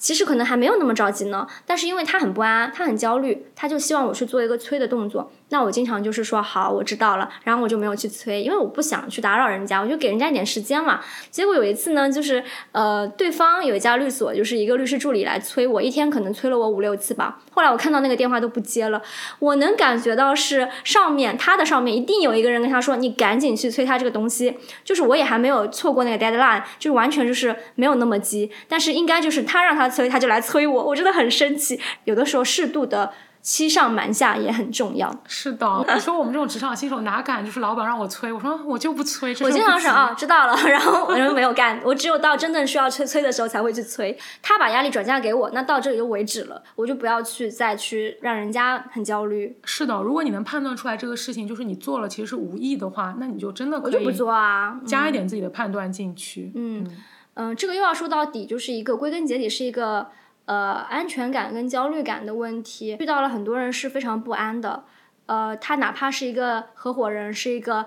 [0.06, 5.32] 其实可能还没有那么着急呢，但是因为他很不安，他很焦虑，他就希望我去做一个催的动作。
[5.48, 11.00] 那我经常就是说好，我知道了，然后我就没有去催，因为我不想去打扰人家，我就给人家一点时间嘛。
[11.28, 12.40] 结果有一次呢，就是
[12.70, 17.40] 呃，对方有一家律所，就是一个律师助理来催我，一天可能催了我五六次吧。
[17.50, 19.02] 后来我看到那个电话都不接了，
[19.40, 24.56] 我能感觉到是上面他的上面一定有一个人跟他说，你赶紧去催他这个东西。
[24.84, 31.80] 就是我也还没有错过那个 deadline，就是完全就是没有那么急，但是应该就是他让他催，他就来催我，我真的很生气。
[32.04, 33.12] 有的时候适度的。
[33.46, 35.08] 欺上瞒下也很重要。
[35.28, 39.30] 是的，你说我们这种职场新手哪敢就是老板让我催，我说我就不催。
[39.40, 41.80] 我经常说啊，知道了， 然后我就没有干。
[41.84, 44.18] 我只有到真正需要催催的时候才会去催。
[44.42, 49.56] 他把压力转嫁给我，那到这里就为止了，我就不要去再去让人家很焦虑。
[49.64, 56.50] 是的，如果你能判断出来这个事情就是你做了其实是无意的话，那你就真的可以我就不做啊，加一点自己的判断进去。
[56.56, 56.90] 嗯嗯，
[57.36, 60.08] 嗯这个又要说到底，就是一个归根结底是一个。
[60.46, 64.84] 呃，安全感跟焦虑感的问题，遇到了很多人是非常不安的。
[65.26, 67.84] 呃，他哪怕是一个合伙人，是一个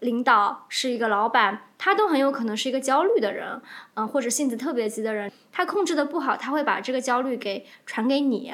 [0.00, 3.62] 领导是一个老板，他都很有可能是一个焦虑的人，
[3.94, 8.52] 嗯、或者性子特别急的人，他控制的不好，他会把这个焦虑给传给你。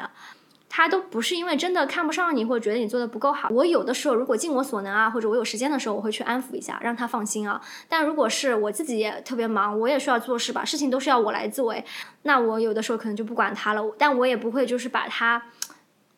[0.75, 3.51] 他都不是因为真的看不上你，或者觉得你做的不够好。
[3.51, 7.61] 我有的时候如果尽我所能啊，或者我有时间的时候，我会去安抚一下，让他放心啊。
[7.91, 11.85] 但如果是我自己也特别忙，我也需要做事吧，事情都是要我来做，诶，
[12.23, 13.83] 那我有的时候可能就不管他了。
[13.99, 15.43] 但我也不会就是把他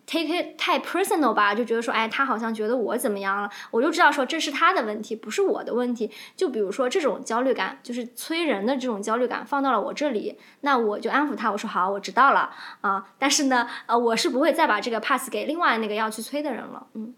[0.07, 6.11] take it 太 personal 吧，就觉得说，哎，他好像觉得我怎么样了，我就知道说这是他的问题，不是我的问题。
[6.37, 13.05] 就比如说这种焦虑感，就是催人的这种焦虑感放到了我这里，那我就安抚他，我说好，我知道了啊。
[13.19, 17.15] 但是呢，呃，我是不会再把这个 pass 给另外那个要去催的人了，嗯。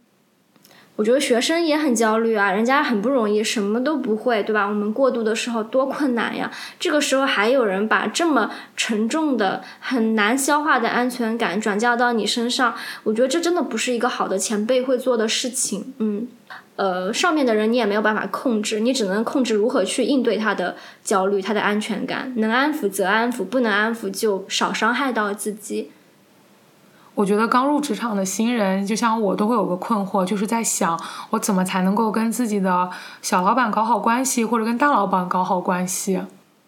[0.96, 4.66] 我觉得学生也很焦虑啊，人家很不容易，什么都不会，对吧？
[4.66, 6.50] 我们过渡的时候多困难呀！
[6.80, 15.92] 这个时候还有人把这么沉重的、很难消化的安全感转嫁到你身上，我觉得这真的不是一个好的前辈会做的事情。
[15.98, 16.26] 嗯，
[16.76, 25.90] 呃，上面的人你也没有办法控制，你只能控制如何去应对他的焦虑、他的安全感，能安抚则安抚，不能安抚就少伤害到自己。
[27.16, 31.00] 我觉得刚入职场的新人，就像我都会有个困惑，就是在想
[31.31, 32.90] 我怎么才能够跟自己的
[33.22, 36.20] 小老板搞好关系，或者跟大老板搞好关系。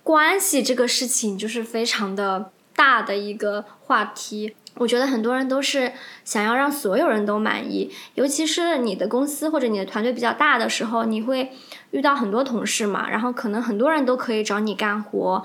[0.03, 4.55] 关系这个事情就是非常的大的一个话题。
[4.77, 5.93] 我觉得很多人都是
[6.25, 11.53] 想要让所有人都满意，尤其是你的公司或者你的团队比较大的时候，你会
[11.91, 15.45] 遇到很多同事嘛，然后可能很多人都可以找你干活。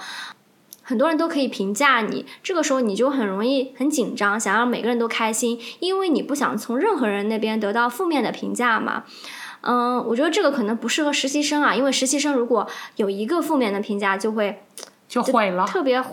[0.83, 9.05] 很多人都可以评价你，这个时候你就很容易很紧张，想让每个人都开心，因为你不想从任何人那边得到负面的评价嘛。
[9.61, 12.67] 嗯，我觉得这个可能不适合实习生啊，因为实习生如果
[12.97, 14.61] 有一个负面的评价，就会
[15.07, 16.03] 就毁了，特别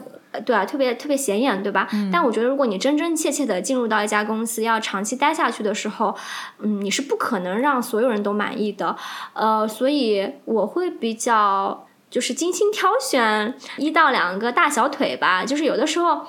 [0.46, 1.88] 对啊，特别特别显眼，对吧？
[2.12, 6.14] 但我觉得如果你真真切切的进入到一家公司，要长期待下去的时候，
[6.60, 8.94] 嗯，你是不可能让所有人都满意的。
[9.32, 11.88] 呃，所以我会比较。
[12.10, 16.26] 就是精心挑选一到两个大小腿吧，就是有的时候，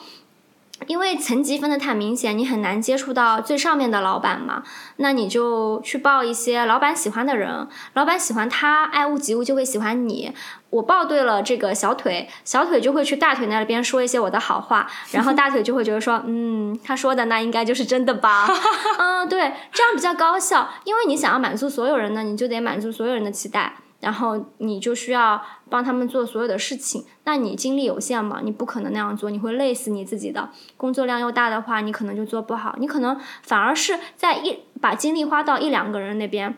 [0.88, 4.64] 因为层级分的太明显，你很难接触到最上面的老板嘛。
[4.98, 10.32] 那你就去报一些老板喜欢的人，老板喜欢他，爱屋及乌就会喜欢你。
[10.70, 18.48] 我报对了这个小腿，小腿就会去大腿那边说一些我的好话，然后大腿就会觉得说，嗯，他说的那应该就是真的吧？
[18.98, 23.74] 嗯，对，这样比较高效，因为你想要满足所有人呢，你就得满足所有人的期待。
[24.00, 25.40] 然后你就需要
[25.72, 30.50] 帮他们做所有的事情，那你精力有限嘛，你不可能那样做，你会累死你自己的。
[30.76, 36.58] 工作量又大的话，你可能就做不好，你可能反而是在一把精力花到一两个人那边，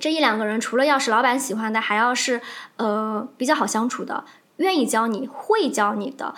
[0.00, 2.40] 这一两个人除了要是老板喜欢的，还要是
[2.76, 4.24] 呃比较好相处的，
[4.56, 6.34] 愿意教你会教你的。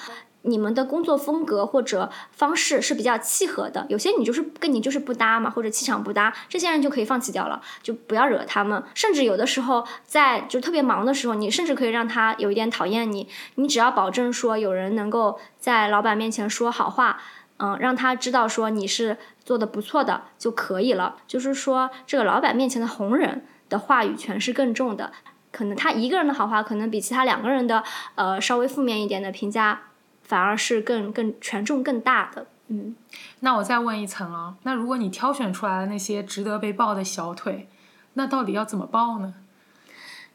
[0.47, 8.83] 你们的工作风格或者方式是比较契合的，有些你就是跟你就是不搭嘛，或者气场不搭，这些人就可以放弃掉了，就不要惹他们。
[8.95, 17.21] 甚至有的时候在就特别忙的时候，你甚至可以让他有一点讨厌你，你只要保证说有人能够在老板面前说好话，
[17.59, 21.17] 嗯，让他知道说你是做的不错的就可以了。
[21.27, 25.11] 就是说这个老板面前的红人的话语权是更重的，
[25.51, 27.83] 可能他一个人的好话可能比其他两个人的
[28.15, 29.83] 呃稍微负面一点的评价。
[30.27, 32.95] 反而是更更权重更大的，嗯。
[33.41, 37.69] 那我再问一层啊，那如果你挑选出来的那些值得被抱的小腿，
[38.15, 39.35] 那到底要怎么抱呢？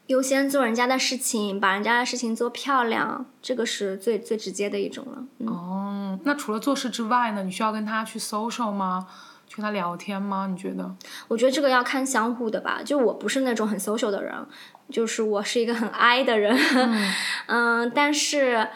[0.06, 5.46] 优先做人家的事情，把人家的事情做漂亮，这个是最最直接的一种了。
[5.46, 7.44] 哦，那除了做事之外呢？
[7.44, 9.06] 你需要跟他去 social 吗？
[9.46, 10.48] 去跟他聊天吗？
[10.50, 10.94] 你觉得？
[11.28, 12.80] 我觉得这个要看相互的吧。
[12.84, 14.34] 就我不是那种很 social 的人，
[14.90, 16.58] 就是我是一个很 I 的人。
[17.46, 18.68] 嗯，但是。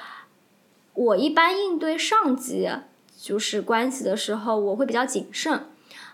[0.97, 2.69] 我一般应对上级
[3.17, 5.67] 就是关系的时候，我会比较谨慎，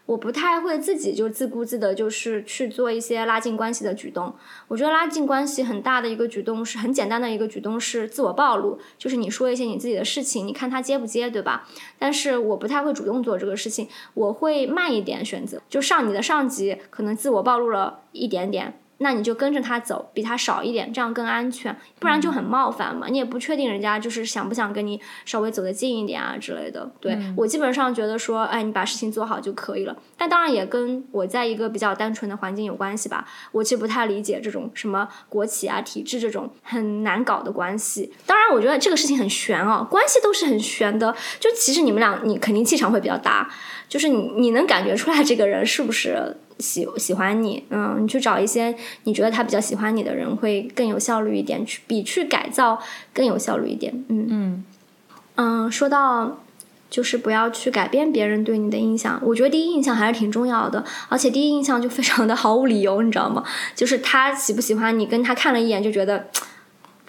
[0.06, 4.34] 我不太会自己就自顾自的，就是去做一些拉近关系的举动。
[4.66, 11.68] 我觉得拉近关系很大的一个举动是很简单的一个举动是自我暴露，就是你说一些你自己的事情，你看他接不接，对吧？
[11.98, 18.78] 但是我不太会主动做这个事情，我会慢一点选择，就上你的上级可能自我暴露了一点点。
[19.02, 23.08] 那你就跟着他走，比他少一点，这样更安全，不然就很冒犯嘛。
[23.10, 26.90] 你也不确定人家就是想不想跟你稍微走得近一点啊之类的。
[27.00, 29.96] 对我基本上觉得说，哎，你把事情做好就可以了。
[30.16, 33.26] 但当然也跟我在一个比较单纯的环境有关系吧。
[33.50, 38.12] 我其实不太理解这种什么国企啊、体制这种很难搞的关系。
[38.24, 41.12] 当然，我觉得这个事情很悬哦，关系都是很悬的。
[41.40, 43.50] 就其实你们俩，你肯定气场会比较搭，
[43.88, 46.36] 就是你你能感觉出来这个人是不是？
[46.58, 52.78] 喜喜欢你，嗯，你去找一些你觉得他比较喜欢你的人，会更有效率一点，去比去改造
[53.12, 54.64] 更有效率一点，嗯嗯
[55.36, 55.72] 嗯。
[55.72, 56.40] 说到
[56.90, 59.20] 就是不要去改变别人对你的印象。
[59.24, 63.42] 我觉得第一印象还是挺重要的，而且第一印象就非常的毫无理由，你知道吗？
[63.74, 66.28] 就是他喜不喜欢你，跟他看了一眼就觉得。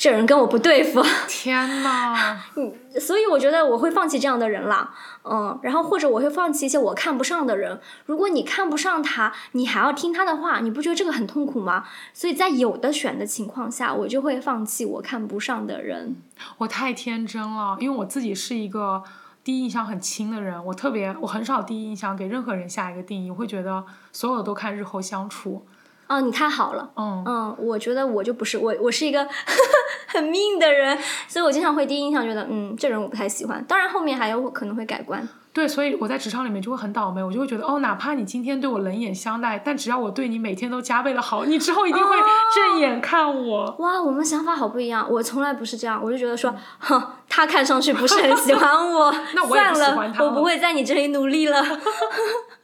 [0.04, 7.80] 这人跟我不对付，天呐， 嗯，所以我觉得我会放弃这样的人啦，嗯，然后或者我会放弃一些我看不上的人。
[8.06, 11.86] 如果你看不上他，你还要听他的话，你不觉得这个很痛苦吗？
[12.14, 16.18] 所以在有的选的情况下，我就会放弃我看不上的人。
[16.58, 19.02] 我太天真了，因为我自己是一个
[19.42, 25.66] 第一印象很轻的人，我特别我很少第一印象给任何人下一个定义，我会觉得所有都看日后相处。
[26.08, 29.28] 哦，你太好了，嗯嗯，我觉得我就不是我，我是一个
[30.08, 33.64] 很命的人，所以我经常会第一印象觉得，嗯，这人我不太喜欢。
[33.68, 35.28] 当然后面还有可能会改观。
[35.54, 42.16] 对，所以我在职场里面就会很倒霉，我就会觉得，哦，哪怕你今天对我冷眼相待，但只要我对你每天都加倍的好，你之后一定会
[42.56, 43.76] 正眼看我。
[43.78, 51.64] 哇，我们想法好不一样，我从来不是这样，我就觉得说，哼，他看上去不是很喜欢我， 那我也不喜欢他了我不会在你这里努力了。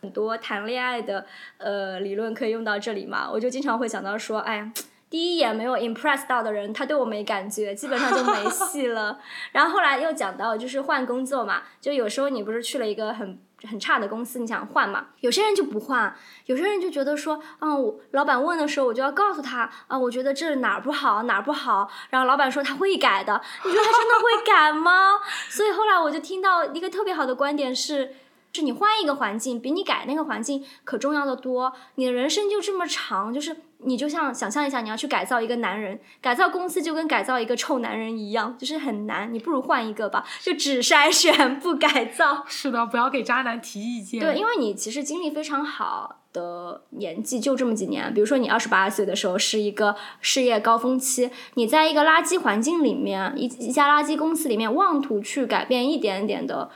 [0.00, 1.26] 很多谈恋爱的
[1.58, 4.72] 呃理论可以用到这里嘛，我就经常会想到说，哎呀，
[5.10, 9.18] 第一眼没有 impress 到的人，他对我没感觉，基本上就没戏了。
[9.52, 16.14] 然后后来又讲到就是换工作嘛，就有时候你不是去了一个很很差的公司，你想换嘛，有些人就不换，
[16.46, 25.18] 有些人就觉得说，嗯，老板问的时候我就要告诉他啊，我觉得这哪儿不好哪儿不好，然后老板说他会改的，你觉得他真的会改吗？
[25.50, 28.14] 所以后来我就听到一个特别好的观点是。
[28.52, 31.72] 是你换一个环境，比你改那个环境可重要的多。
[31.94, 39.32] 你的人生就这么长，就是你就像想象一下，你要去改造一个男人，改造公司就跟改造一个臭男人一样，就是很难。
[39.32, 42.44] 你不如换一个吧，就只筛选不改造。
[42.48, 44.20] 是的，不要给渣男提意见。
[44.20, 56.70] 对，因为你其实经历非常好的年纪就这么几年，比如说你二十八岁的时候是一个事业高峰期，你在一个垃圾环境里面，一一家垃圾公司里面妄图去改变一点点的。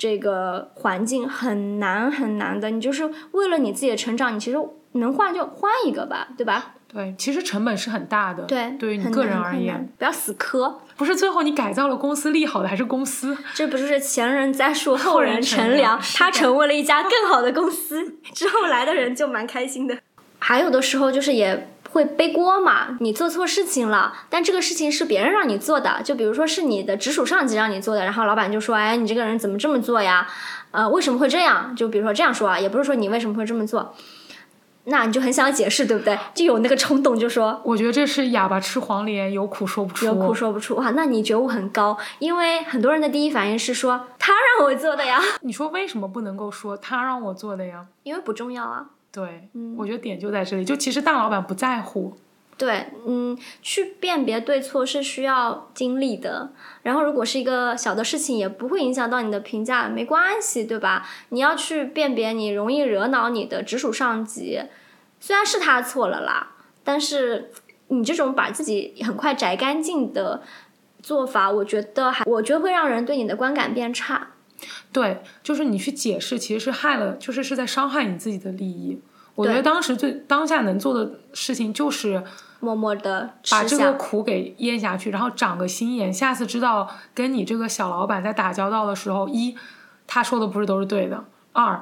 [0.00, 4.56] 这个环境很难很难的，你就是为了你自己的成长，你其实
[4.92, 6.76] 能换就换一个吧，对吧？
[6.90, 8.44] 对，其实成本是很大的。
[8.44, 13.36] 对，对于你个人而言，不要死磕， 不是最后你改造了公司，利好的还是公司。
[13.52, 19.98] 这不是前人栽树，后后人人乘凉他成为了一家更好的公司， 之后来的人就蛮开心的。
[20.38, 30.26] 还有的时候就是也会背锅嘛，你做错事情了，但这个事情是别人让你做的，就比如说是你的直属上级让你做的，然后老板就说：“哎，你这个人怎么这么做呀？
[30.70, 33.94] 呃，为什么会这样？”就比如说这样说啊，也不是说你为什么会这么做，
[34.84, 36.16] 那你就很想解释，对不对？
[36.32, 40.06] 就有那个冲动，就说我觉得这是哑巴吃黄连，有苦说不出。
[40.06, 40.76] 有苦说不出。
[40.76, 47.86] 哇，那你觉悟很高，因为很多人的第一反应是说他让我做的呀，你说为什么不能够说他让我做的呀？
[48.04, 48.86] 因为不重要啊。
[49.12, 50.64] 对，嗯我觉得点就在这里。
[50.64, 52.16] 就其实大老板不在乎，
[52.56, 56.52] 对，嗯，去辨别对错是需要精力的。
[56.82, 61.08] 然后，如果是一个小的事情，也不会影响到你的评价，没关系，对吧？
[61.30, 64.60] 你要去辨别你容易惹恼你的直属上级，
[65.18, 66.52] 虽然是他错了啦，
[66.84, 67.50] 但是
[67.88, 70.42] 你这种把自己很快摘干净的
[71.02, 74.28] 做法，我觉得还，我觉得会让人对你的观感变差。
[74.92, 79.00] 对，就是你去解释，其实是害了，就是是在伤害你自己的利益。
[79.34, 82.22] 我觉得当时最当下能做的事情就是
[82.58, 89.56] 默默的把这个，苦给咽下去，然后长个心眼，下次知道跟你这个小老板在打交道的时候，一
[90.06, 91.80] 他说的不是都是对的，二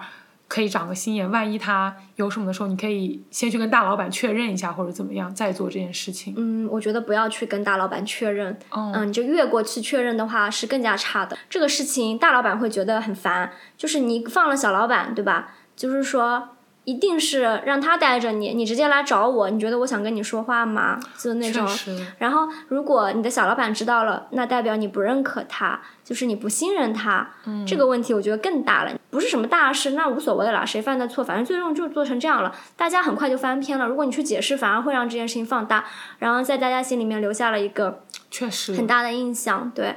[0.49, 6.35] 可以长个心眼，万一他有什么的时候，你可以先去跟大老板确认一下，或者怎么样，再做这件事情。
[6.37, 11.37] 嗯，我觉得不要去跟大老板确认，哦嗯，你就越过去确认的话是更加差的。
[11.51, 15.55] 这个事情大老板会觉得很烦，就是你放了小老板，对吧？
[15.77, 16.49] 就是说。
[16.89, 20.99] 一定是让他带着你，你直接来找我，你觉得我想跟你说话吗？
[21.19, 21.69] 就那种。
[22.17, 27.29] 然后，如果你的小老板知道了，那代表你不认可他，就是你不信任他。
[27.45, 33.87] 嗯这个问题我觉得更大了，不是什么大事，那无所谓了，谁犯的错，反正最终就做成这样了，大家很快就翻篇了。
[33.87, 35.85] 如果你去解释，反而会让这件事情放大，
[36.21, 39.71] 然后在大家心里面留下了一个确实很大的印象。
[39.75, 39.97] 对，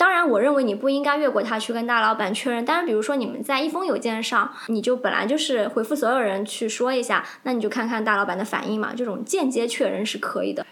[0.00, 2.64] 当然，我认为你不应该越过他去跟大老板确认。
[2.64, 8.94] 但是，比如说你们在一封邮件上，你就本来就是回复所有人去说一下，那你就看看大老板的反应嘛。
[8.96, 10.64] 这种间接确认是可以的。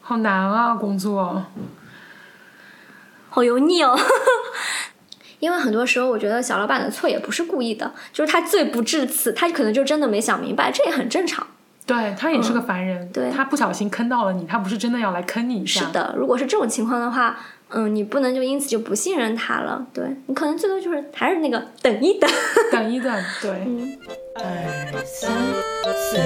[0.00, 1.44] 好难啊，工作。
[3.28, 3.94] 好油腻哦。
[5.40, 11.46] 因为很多时候，我觉得小老板的错也不是故意的，就是他罪不至此，他可能就真的没想明白，这也很正常。
[11.84, 15.82] 对他也是个凡人，嗯对他不小心坑到了你，他不是真的要来坑你一下。
[15.82, 17.38] 是的，如果是这种情况的话，
[17.70, 22.30] 嗯你不能就因此就不信任他了对你可能最多就是还是那个等一等
[22.72, 23.50] 等一等对
[24.34, 25.30] 二三
[25.94, 26.16] 四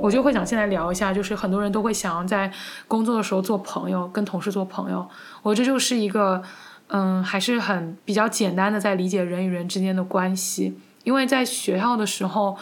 [0.00, 2.50] 我就会想现在聊一下，就是很多人都会想要在
[2.88, 5.06] 工作的时候做朋友，跟同事做朋友。
[5.42, 6.42] 我这就是一个，
[6.88, 10.76] 嗯，还是很比较简单的在理解人与人之间的关系。
[11.04, 12.56] 因为在学校的时候，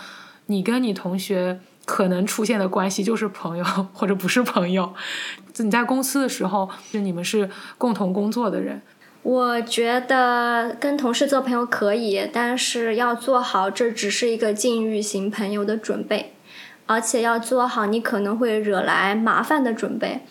[0.47, 4.95] 你跟你同学可能出现的关系就是朋友或者不是朋友。
[5.57, 8.80] 你在公司的时候，就你们是共同工作的人。
[9.22, 16.34] 我觉得跟同事做朋友可以，但是要做好这只是一个禁欲型朋友的准备，
[16.89, 20.22] 而且要做好你可能会惹来麻烦的准备。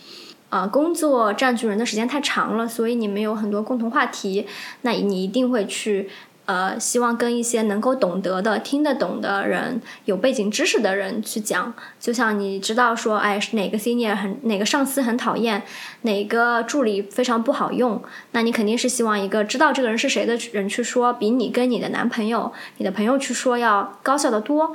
[0.49, 4.45] 啊、工作占据人的时间太长了，所以你们有很多共同话题，
[4.81, 6.09] 那你一定会去。
[6.47, 11.73] 呃，希望跟一些能够懂得的、听得懂的人、有背景知识的人去讲。
[11.99, 15.61] 就像你知道说，哎，是哪个 senior 很，哪个上司很讨厌，
[16.03, 18.01] 哪个助理非常不好用，
[18.31, 24.73] 那你肯定是希望一个知道这个人是谁的人去说，比你跟你的男朋友、你的朋友去说要高效的多。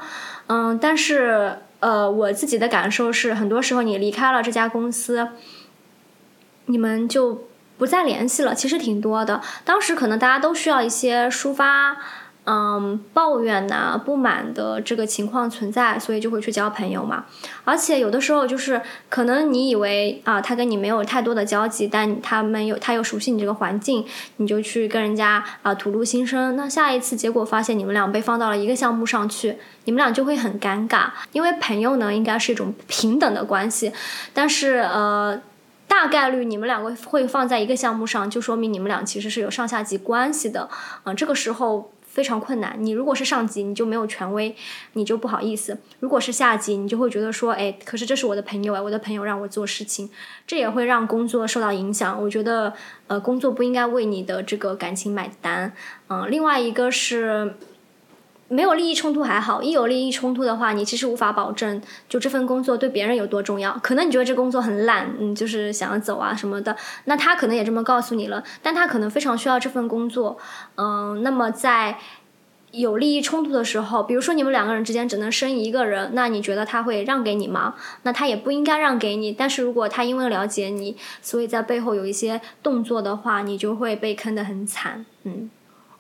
[0.49, 5.31] 嗯，但是呃，我自己的感受是，很多时候你离开了这家公司，
[6.67, 9.41] 你们就不再联系了，其实挺多的。
[9.65, 11.97] 当时可能大家都需要一些抒发，
[12.45, 17.25] 嗯，抱怨呐、不满的这个情况存在，所以就会去交朋友嘛。
[17.65, 24.05] 而且有的时候就是可能你以为啊，他跟你没有太多的交集，但他们有他又熟悉你这个环境，
[24.39, 26.57] 你就去跟人家啊吐露心声。
[26.57, 33.93] 那下一次结果发现你们俩被放到了一个项目上去，你们俩就会很尴尬，因为朋友呢应该是一种平等的关系，
[34.35, 35.41] 但是呃。
[35.89, 40.67] 大概率你们两个会放在一个项目上，就说明你们俩其实是有上下级关系的。
[41.05, 42.77] 嗯、这个时候非常困难。
[42.79, 44.55] 你如果是上级，你就没有权威，
[44.93, 50.11] 你就不好意思；如果是下级，你就会觉得说，哎，可是这是我的朋友哎，我的朋友让我做事情，
[50.47, 52.23] 这也会让工作受到影响。
[52.23, 52.75] 我觉得，
[53.07, 55.73] 呃，工作不应该为你的这个感情买单。
[56.09, 57.55] 嗯、另外一个是。
[58.53, 63.73] 没有利益冲突还好，一有利益冲突的话，你其实无法保证就这份工作对别人有多重要。
[63.83, 66.77] 可能你觉得这工作很烂，嗯，就是想要走啊什么的，
[67.07, 70.37] 那他可能也这么告诉你了，但他可能非常需要这份工作，
[70.77, 71.97] 嗯，那么在
[72.73, 77.75] 有利益冲突的时候，比如说你们两个人之间只能生一个人，那你觉得他会让给你吗？
[78.03, 79.33] 那他也不应该让给你。
[79.33, 85.51] 但是如果他因为了解你，所以在背后有一些动作的话，你就会被坑得很惨，嗯。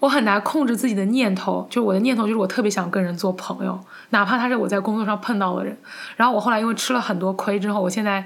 [0.03, 3.79] 我很难控制自己的念头，就是我的念头就是我特别想跟人做朋友，
[4.11, 5.79] 哪怕他是我在工作上碰到的人。
[6.17, 8.25] 然后我后来因为吃了很多亏之后，我现在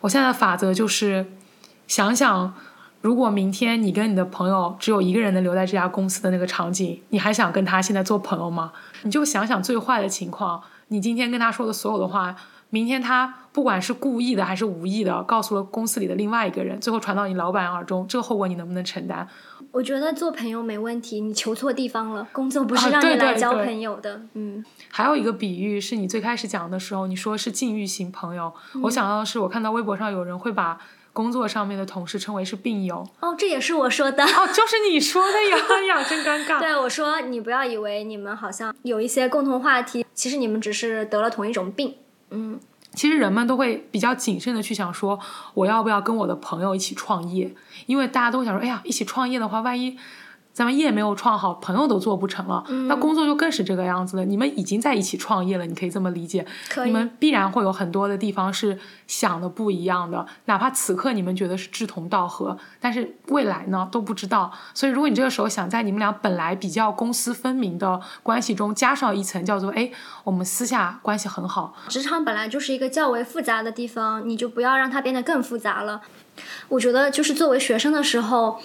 [0.00, 1.26] 我现在的法则就是
[1.86, 2.54] 想想，
[3.02, 8.72] 如果明天你跟你的朋友只有一个人能留在这家公司的那个场景，你还想跟他现在做朋友吗？
[9.02, 12.34] 你就想想最坏的情况，你今天跟他说的所有的话，
[12.70, 19.28] 明天他不管是故意的还是无意的，告诉了公司里的另外一个人，最后传到你老板耳中，这个后果你能不能承担？
[19.70, 22.26] 我觉得做朋友没问题，你求错地方了。
[22.32, 24.64] 工作不啊是让你来交朋友的，嗯。
[24.90, 28.52] 还有一个比喻是你最开始讲的时候，你说是禁欲型朋友，
[28.82, 30.78] 我想到的是我看到微博上有人会把
[31.12, 34.24] 工作上面的同事称为是病友，哦，这也是我说的。
[34.24, 36.60] 哦，就是你说的呀哎呀，真尴 尬。
[36.60, 41.94] 对，我说你不要以为你们好像有一些共同话题，其实你们只是得了同一种病。
[42.30, 42.58] 嗯，
[42.98, 45.16] 其实人们都会比较谨慎的去想说，
[45.54, 47.54] 我要不要跟我的朋友一起创业？
[47.86, 49.96] 因为大家都想说，哎呀，一起创业的话，万一
[50.58, 54.24] 咱们业没有创好，朋友都做不成了，那工作就更是这个样子了。
[54.24, 56.44] 你们已经在一起创业了，你可以这么理解。
[56.84, 64.52] 你们必然会有很多的地方是想的不一样的，哪怕此刻你们觉得是志同道合，但是未来呢都不知道。
[64.74, 69.92] 所以，如果你这个时候想在你们俩本来比较公私分明的关系中加上一层叫做，哎，
[70.24, 76.00] 我们私下关系很好，职场本来就是一个较为复杂的地方，你就不要让它变得更复杂了。
[76.66, 78.60] 我觉得就是作为学生的时候，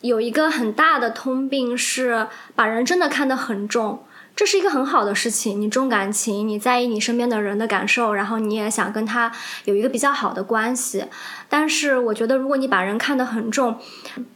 [0.00, 4.04] 有一个很大的通病是把人真的看得很重。
[4.36, 9.30] 这是一个很好的事情，你重感情，你在意你身边的人的感受，然后你也想跟他
[9.64, 11.04] 有一个比较好的关系。
[11.48, 13.78] 但是我觉得，如果你把人看得很重，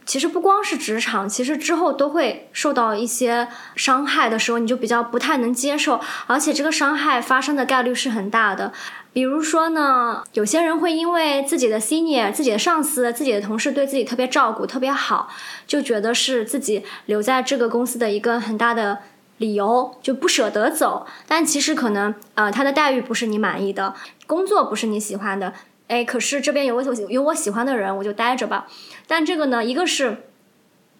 [0.05, 8.73] 其实不光是职场，其实之后都会受到一些伤害的时候，你就比较不太能接受，而且这个伤害发生的概率是很大的。
[9.15, 15.29] 比如说呢，有些人会因为自己的 senior、自己的上司、自己的同事对自己特别照顾、特别好，
[15.65, 18.99] 就觉得是自己留在这个公司的一个很大的
[19.37, 21.07] 理由，就不舍得走。
[21.29, 23.95] 但其实可能呃，他的待遇不是你满意的，
[24.27, 25.53] 工作不是你喜欢的，
[25.87, 28.67] 哎，可是这边有我有我喜欢的人，我就待着吧。
[29.07, 30.25] 但这个呢，一个是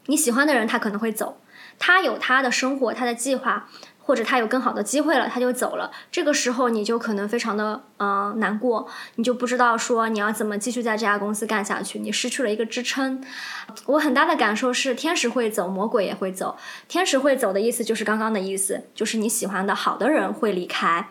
[0.06, 1.38] 你喜欢的人，他可能会走，
[1.78, 3.68] 他有他的生活，他的计划。
[4.06, 5.90] 或者他有更好的机会了，他就走了。
[6.12, 13.24] 这个时候你就可能非常的呃难过，你就不知道说你要怎么继续在这家公司干下去，你失去了一个支撑。
[13.88, 16.56] 我很大的感受是，天使会走，魔鬼也会走。
[16.88, 21.10] 天使会走的意思就是刚刚的意思，就是你喜欢的好的人会离开，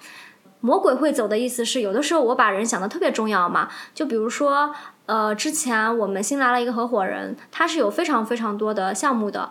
[0.61, 4.73] 魔鬼会走的意思是，有的时候我把人想的特别重要嘛，就比如说，
[5.07, 9.51] 呃，之前我们新来了一个合伙人，他是有非常非常多的项目的。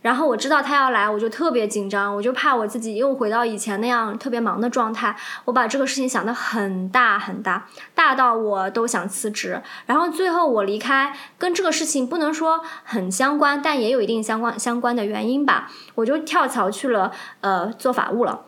[0.00, 5.16] 然后我知道他要来，我就特别紧张，我就怕我自己又回到以前那样特别忙的状态。
[5.44, 9.60] 我把这个事情想得很大很大，大到我都想辞职。
[9.86, 15.68] 然后最后我离开，跟这个事情不能说很相关，但也有一定相关相关的原因吧。
[15.96, 18.42] 我就跳槽去了呃做法务了。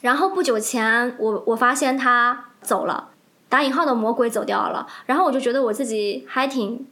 [0.00, 3.10] 然后不久前，我我发现他走了，
[3.50, 4.86] 打引号的魔鬼走掉了。
[5.04, 6.86] 然后我就觉得我自己还挺，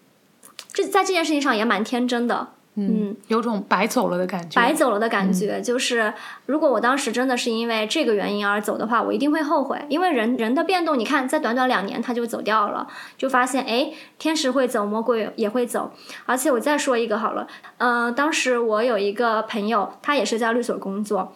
[0.75, 2.49] 这在这件事情上也蛮天真的。
[2.75, 4.59] 嗯，有种白走了的感觉。
[4.59, 6.15] 白走了的感觉，就是
[6.47, 9.79] 如果我当时真的是因为这个原因而走的话，我一定会后悔。
[9.91, 12.87] 因为人人的变动，你看，在短短两年他就走掉了，
[13.19, 15.93] 就发现哎，天使会走，魔鬼也会走。
[16.25, 17.47] 而且我再说一个好了，
[17.77, 21.35] 嗯，当时我有一个朋友，他也是在律所工作。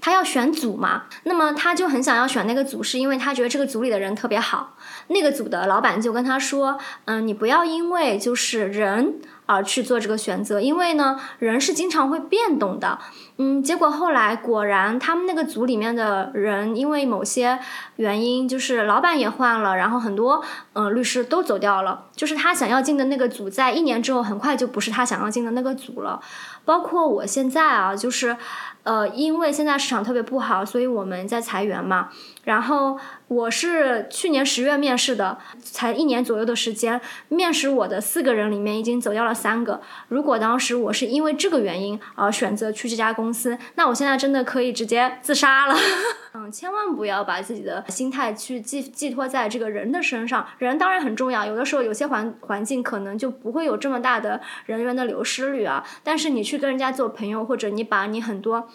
[0.00, 4.76] 他要选组嘛，那么他就很想要选那个组，是因为他觉得这个组里的人特别好。
[5.06, 9.14] 那个组的老板就跟他说：“嗯，你不要因为就是人
[9.46, 12.98] 而去做这个选择，因为呢，人是经常会变动的。”
[13.36, 17.58] 嗯，结果后来果然，他们那个组里面的人因为某些
[17.96, 26.20] 原因，就是老板也换了，然后很多嗯律师都走掉了，就是他想要进的那个组，在一年之后很快就不是他想要进的那个组了。
[26.64, 28.36] 包括我现在啊，就是。
[28.84, 32.10] 呃，因为现在市场特别不好，所以我们在裁员嘛。
[32.44, 39.80] 然后我是去年十月面试的，才一年左右的时间，面试我的四个人里面已经走掉了三个。
[40.08, 45.74] 如果当时我是因为这个原因而选择去这家公司，那我现在真的可以直接自杀了。
[46.36, 50.46] 嗯，千万不要把自己的心态去寄寄托在这个人的身上。
[50.58, 55.84] 人当然很重要，有的时候有些环环境可能就不会有这么大的人员的流失率啊。
[56.02, 58.68] 但是你去跟人家做朋友，或者你把你很多。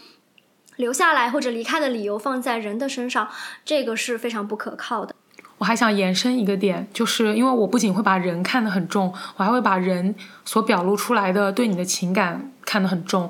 [0.80, 3.28] 留下来或者离开的理由放在人的身上，
[3.66, 5.14] 这个是非常不可靠的。
[5.58, 10.16] 我还想延伸一个点，就是因为我不仅会把人看得很重，我还会把人
[10.46, 13.30] 所表露出来的对你的情感看得很重。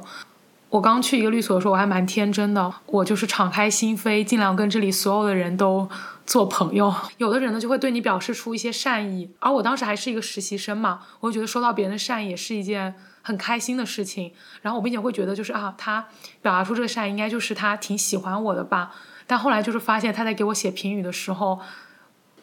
[0.69, 5.89] 我刚去一个律所的时候，我还蛮天真的，我就是敞开心扉，尽量跟这里所有的人都
[6.27, 6.93] 做朋友。
[7.17, 12.93] 有的人呢就会对你表示出一些善意，而我当时还是一个实习生嘛，我就觉得收到别人的善意也是一件。
[13.29, 16.07] 很开心的事情，然后我并且会觉得就是啊，他
[16.41, 18.91] 表达出这个善意，应该就是他挺喜欢我的吧。
[19.27, 21.59] 但后来就是发现他在给我写评语的时候，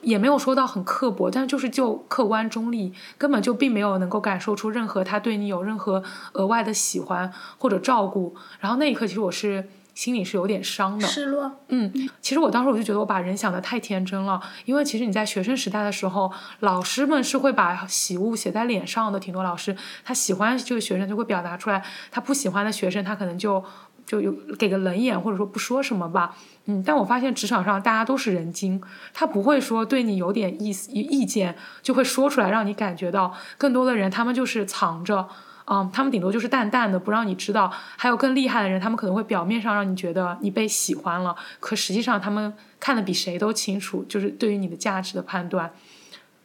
[0.03, 8.37] 也没有说到很刻薄，但就是就客观中立，根本就并没有能够感受出任何他对你有任何额外的喜欢或者照顾。
[8.61, 9.69] 然后那一刻，其实我是。
[9.97, 11.51] 心里是有点伤的，失落。
[11.69, 11.91] 嗯，
[12.21, 16.31] 其实我当时我就觉得我把人想的太天真了，因为其实你在学生时代的时候，
[16.61, 19.75] 老师们是会把喜恶写在脸上的，挺多老师
[20.05, 23.65] 他喜欢这个学生就会表达出来，他不喜欢的学生他可能就
[24.05, 26.37] 就有给个冷眼或者说不说什么吧。
[26.67, 28.79] 嗯，但我发现职场上大家都是人精，
[29.15, 35.27] 他不会说对你有点意思意见就会说出来让你感觉到，更多的人他们就是藏着。
[35.69, 45.73] 嗯，他们顶多就是淡淡的不让你知道，还有更厉害的人，他们可能会表面上让你觉得你被喜欢了，可实际上他们看的比谁都清楚，就是对于你的价值的判断。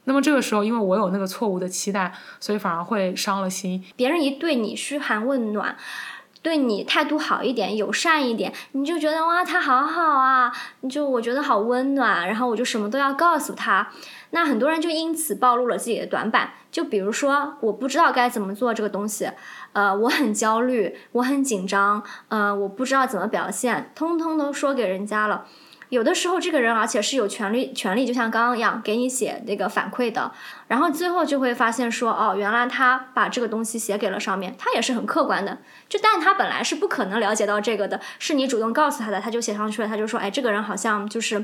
[0.05, 3.83] 那么这个时候，因为我有那个错误的期待，所以反而会伤了心。
[3.95, 5.77] 别人一对你嘘寒问暖，
[6.41, 13.91] 对你态度好一点、友善一点，你就觉得哇，他好好啊，你就我觉得好温暖，然后我就什么都要告诉他。
[14.31, 19.29] 那很多人就因此暴露了自己的短板，就比如说我不知道该怎么做这个东西，
[19.73, 25.45] 呃，我很焦虑，我很紧张，呃，我不知道怎么表现，通通都说给人家了。
[25.89, 30.31] 有的时候这个人而且是有权利，权利就像刚刚一样给你写那个反馈的，
[30.69, 35.57] 然后最后就会发现说，哦，原来他把这个东西写给了上面，他也是很客观的，
[35.89, 41.43] 就但他本来是不可能了解到这个的，是你主动告诉他的，他就写上去了，他就说，哎，这个人好像就是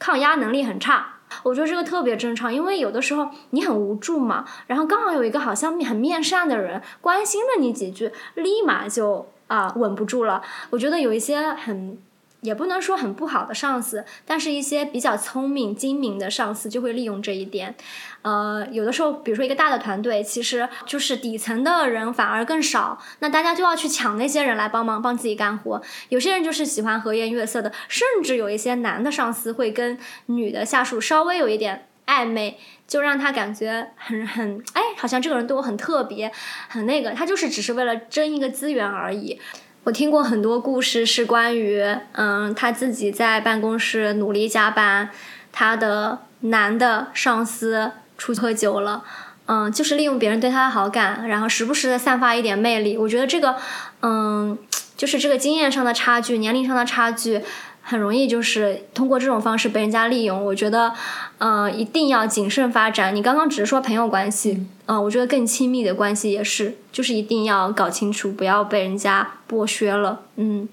[0.00, 1.10] 抗压能力很差。
[1.42, 10.42] 我觉得这个特别正常，因为有的时候你很无助嘛，然后刚好有一个好像很面善的人关心了你几句，立马就啊稳不住了。
[10.70, 11.98] 我觉得有一些很。
[12.44, 17.74] 也不能说很不好的上司，但是一些比较聪明精明的上司就会利用这一点。
[18.20, 25.82] 呃，有的时候，比如说一个大的团队，其实就是底层的人反而更少，那大家就要去抢那些人来帮忙帮自己干活。
[26.10, 36.30] 有些人就是喜欢和颜悦色的，甚至有一些男的上司会跟女的下属稍微有一点暧昧，就让他感觉很很哎，好像这个人对我很特别，
[36.68, 39.40] 很那个，他就是只是为了争一个资源而已。
[39.84, 45.10] 我听过很多故事，是关于，嗯，他自己在办公室努力加班，
[45.52, 49.04] 他的男的上司出去喝酒了，
[49.44, 52.96] 嗯，就是利用别人对他的好感，然后时不时的散发一点魅力。
[52.96, 53.56] 我觉得这个，
[54.00, 54.56] 嗯，
[54.96, 57.42] 就是这个经验上的差距，年龄上的差距，
[57.86, 60.42] 很容易就是通过这种方式被人家利用。
[60.46, 60.92] 我觉得，
[61.36, 63.14] 呃，一定要谨慎发展。
[63.14, 70.22] 你刚刚只是说朋友关系，嗯、我觉得更亲密的关系也是，就是一定要搞清楚，不要被人家剥削了。
[70.36, 70.66] 嗯，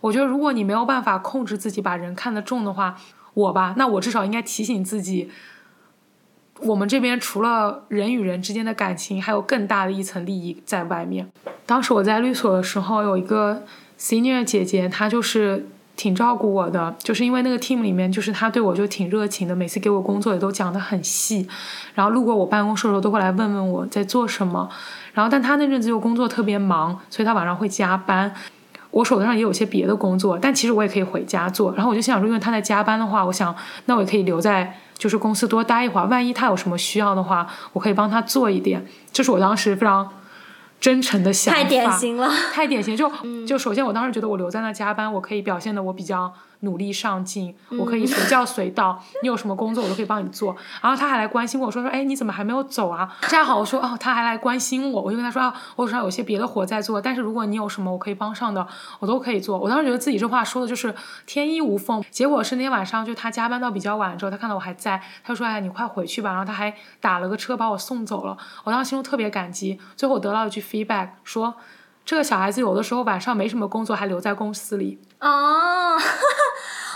[0.00, 2.96] 我觉得如果你没有办法控制自己把人看得重的话，
[3.34, 5.30] 我吧，那我至少应该提醒自己，
[6.60, 11.28] 我们这边除了人与人之间的感情，还有更大的一层利益在外面。
[11.66, 13.64] 当时我在律所的时候，有一个
[13.98, 15.66] senior 姐姐，她就是
[16.00, 21.46] 挺照顾我的，就是因为那个 team 里面，就是他对我就挺热情的，每次给我工作也都讲得很细，
[21.94, 24.66] 然后路过我办公室的时候都会来问问我在做什么。
[25.12, 28.32] 然后，但他那阵子又工作特别忙，所以他晚上会加班。
[28.92, 31.70] 我手头上也有些别的工作，但其实我也可以回家做。
[31.74, 38.82] 然后我就想说，因为他在加班的话，我想那我也可以留在就是公司多待一会儿，万一他有什么需要的话，我可以帮他做一点。
[39.12, 40.08] 这是我当时非常
[40.80, 41.62] 真诚的想法。
[41.62, 42.30] 太典型了。
[42.52, 43.12] 太典型，就
[43.46, 50.54] 就首先我当时觉得我留在那加班，我可以表现的我比较努力上进，我可以随叫随到，你有什么工作我都可以帮你做。
[50.82, 53.16] 然后他还来关心我说说，哎，你怎么还没有走啊？
[53.22, 58.66] 这样好，我说哦，他还来关心我，我就跟他说啊，我手上有些别的活在做，但是如果你有什么我可以帮上的，
[58.98, 59.58] 我都可以做。
[59.58, 60.94] 我当时觉得自己这话说的就是
[61.26, 62.04] 天衣无缝。
[62.10, 66.30] 结果是那天晚上，就他加班到比较晚之后，他看到我还在，他就说哎，你快回去吧。
[66.30, 68.36] 然后他还打了个车把我送走了。
[68.64, 69.80] 我当时心中特别感激。
[69.96, 71.54] 最后我得到一句 feedback 说。
[72.10, 74.98] 这个小孩子有的时候晚上没什么工作，还留在公司里。
[75.20, 75.94] 哦，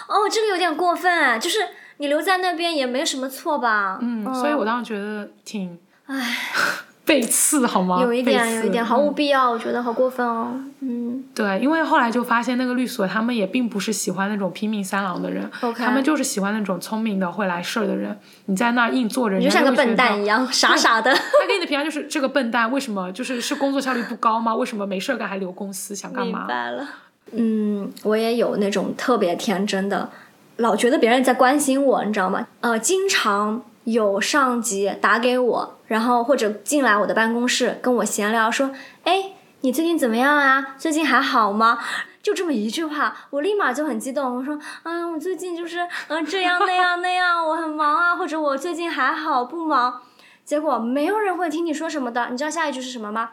[0.08, 1.60] 哦，这个有点过分哎，就是
[1.98, 3.96] 你留在那边也没什么错吧？
[4.02, 6.36] 嗯，所以我当时觉得挺，唉，
[7.04, 8.00] 背刺好吗？
[8.02, 10.58] 有一点，有一点，毫无嗯必要，我觉得好过分哦。
[10.80, 18.18] 嗯，对，因为后来就发现那个律所他们也并不是喜欢那种拼命三郎的人他们就是喜欢那种聪明的会来事儿的人。
[18.46, 21.12] 你在那儿硬坐着，你就像个笨蛋一样，傻傻的。
[21.12, 24.54] 他给你的评价就是这个笨蛋为什么就是是工作效率不高吗？
[24.54, 26.38] 为什么没事儿干还留公司想干嘛？
[26.40, 26.88] 明白了。
[27.32, 30.10] 嗯，我也有那种特别天真的，
[30.56, 32.46] 老觉得别人在关心我，你知道吗？
[32.60, 38.70] 呃，经常有上级打给我，然后或者进来我的办公室跟我闲聊，说
[39.04, 40.74] ：“哎，你最近怎么样啊？
[40.78, 41.78] 最近还好吗？”
[42.22, 50.00] 就这么一句话，我立马就很激动，我说：“嗯，我最近就是嗯、呃、这样那样那样， 我很忙啊，或者我最近还好不忙。”
[50.44, 53.32] 结果没有人会听你说什么的，你知道下一句是什么吗？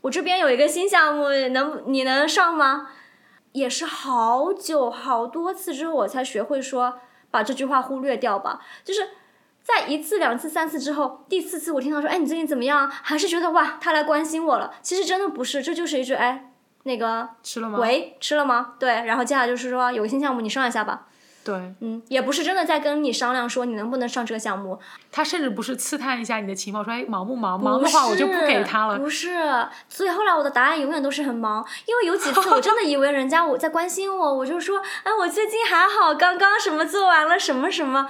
[0.00, 2.88] 我这边有一个新项目，能你能上吗？
[3.52, 6.94] 也是好久好多次之后，我才学会说
[7.30, 8.60] 把这句话忽略掉吧。
[8.82, 9.08] 就是
[9.74, 12.90] 在一次、两次、三次之后，第四次我听到说，哎，你最近怎么样？
[12.90, 14.72] 还是觉得哇，他来关心我了。
[14.82, 16.50] 其实真的不是，这就是一句哎，
[16.84, 17.78] 那个吃了吗？
[17.78, 18.74] 喂，吃了吗？
[18.78, 21.06] 对，然后接下来就是说有个新项目，你上一下吧。
[21.42, 24.78] 对嗯，也不是真的在跟你商量说你能不能上这个项目，
[25.10, 27.58] 他甚至不是刺探一下你的情报，说哎忙不忙？
[27.58, 28.98] 忙的话我就不给他了。
[28.98, 38.00] 不是，所以后来我的答案永远都是很忙，因为有几次我真的以为人家我在关心我，我就说，哎，我最近还好，刚刚什么做完了什么什么，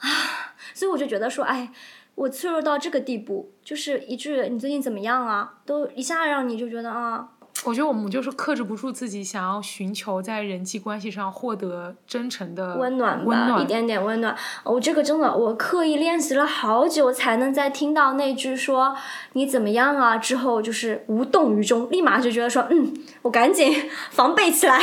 [0.00, 0.08] 啊，
[0.76, 1.72] 所以我就觉得说，哎，
[2.14, 7.30] 我脆弱到这个地步，就是一句你最近怎么样啊，都一下让你就觉得啊，
[7.64, 14.36] 我觉得我们就是克制不住自己想要寻求在人际关系上获得真诚的温暖吧，温暖一点点温暖。
[14.64, 18.96] 我、这个真的，我刻意练习了好久，才能在听到那句说
[19.32, 22.92] 你怎么样啊之后，就是无动于衷，立马就觉得说，嗯，
[23.22, 24.80] 我赶紧防备起来。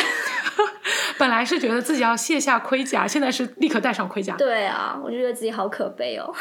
[1.17, 4.35] 本来是觉得自己要卸下盔甲，现在是立刻戴上盔甲。
[4.35, 6.33] 对啊，我就觉得自己好可悲哦。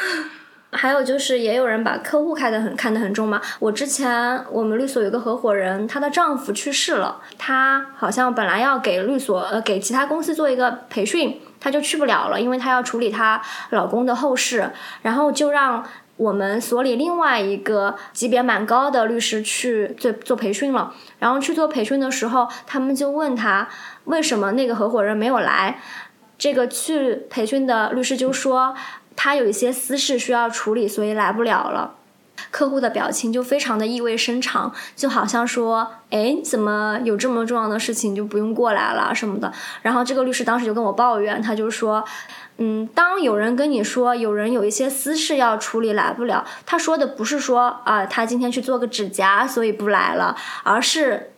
[0.73, 3.41] 还有就是，也有人把客户看得很看得很重嘛。
[3.59, 14.71] 我之前我们律所有个合伙人，她的丈夫去世了，她好像本来要给律所呃给其他公司做一个培训，她就去不了了，因为她要处理她老公的后事，
[15.01, 15.85] 然后就让
[16.17, 20.93] 我们所里另外一个级别蛮高的律师去做做培训了。
[21.19, 23.67] 然后去做培训的时候，他们就问他
[24.05, 25.79] 为什么那个合伙人没有来。
[26.35, 28.75] 这个去培训的律师就说，
[29.15, 31.95] 他有一些私事需要处理，所以来不了了。
[32.49, 39.51] 客户的表情就非常的意味深长，就好像说，哎，怎么有这么重要的事情就不用过来了什么的。
[39.81, 42.03] 然后这个律师当时就跟我抱怨，他就说，
[42.57, 51.32] 嗯，当有人跟你说有人有一些私事要处理来不了，他说的不是说啊、他今天去做个指甲所以不来了，而是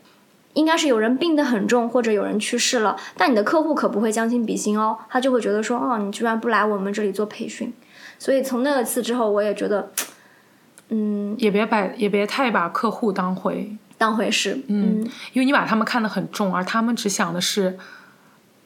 [0.55, 7.71] 应该是有人病得很重，或者有人去世了，但你的客户可不会将心比心哦，他就会觉得说，哦，你居然不来我们这里做培训，
[8.17, 9.91] 所以从那次之后，我也觉得，
[10.89, 15.03] 嗯，也别把也别太把客户当回，当回事，嗯，
[15.33, 17.77] 因为你把他们看得很重，而他们只想的是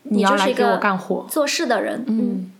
[0.04, 1.26] 你你要来给我就是一个干活。
[1.28, 2.52] 做事的人，嗯，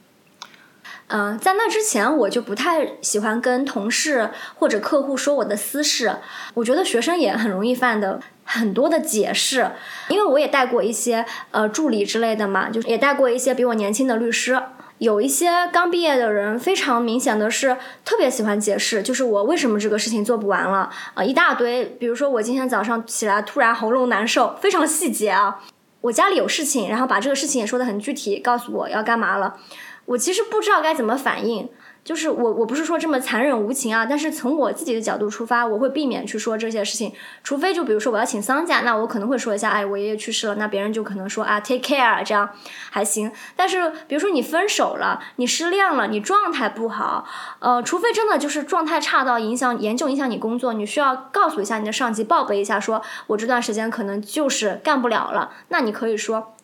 [1.08, 6.18] 嗯、在那之前我就不太喜欢跟同事或者客户说我的私事，
[6.56, 8.20] 我觉得学生也很容易犯的
[8.52, 9.70] 很多的解释，
[10.08, 14.60] 因为我也带过一些呃助理之类的嘛，就是也带过一些比我年轻的律师。
[14.98, 21.86] 有一些刚毕业的人，非常明显的是特别喜欢解释，就是我为什么这个事情做不完了啊、一大堆。
[22.00, 25.62] 比如说我今天早上起来突然喉咙难受，非常细节啊。
[26.02, 29.58] 我家里有事情，然后把这个事情也说得很具体，告诉我要干嘛了。
[30.06, 31.70] 我其实不知道该怎么反应，
[32.04, 42.50] 就是我我不是说这么残忍无情啊，但是从我自己的角度出发，我会避免去说这些事情，除非就比如说我要请丧假，那我可能会说一下，哎，我爷爷去世了，那别人就可能说啊，take care 这样
[42.90, 43.32] 还行。
[43.56, 47.26] 但是比如说你分手了，你失恋了，你状态不好，
[47.60, 56.56] 呃，除非真的就是状态差到影响严重影响你工作，你需要告诉一下你的上级，报备一下说，我这段时间可能就是干不了了，那你可以说。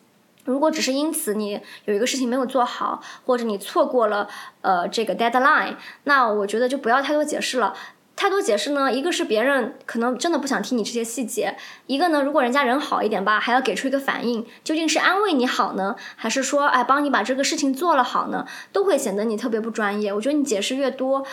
[0.46, 4.26] 如果只是因此你有一个事情没有做好，或者你错过了
[4.62, 7.74] 呃这个 deadline，那我觉得就不要太多解释了。
[8.18, 11.54] 太多解释呢，一个是别人可能真的不想听你这些细节，
[11.86, 20.14] 一个呢，如果人家人好一点吧，还要给出一个反应，究竟是安慰你好呢，还是说哎帮你把这个事情做了好呢，都会显得你特别不专业。
[20.14, 21.26] 我觉得你解释越多，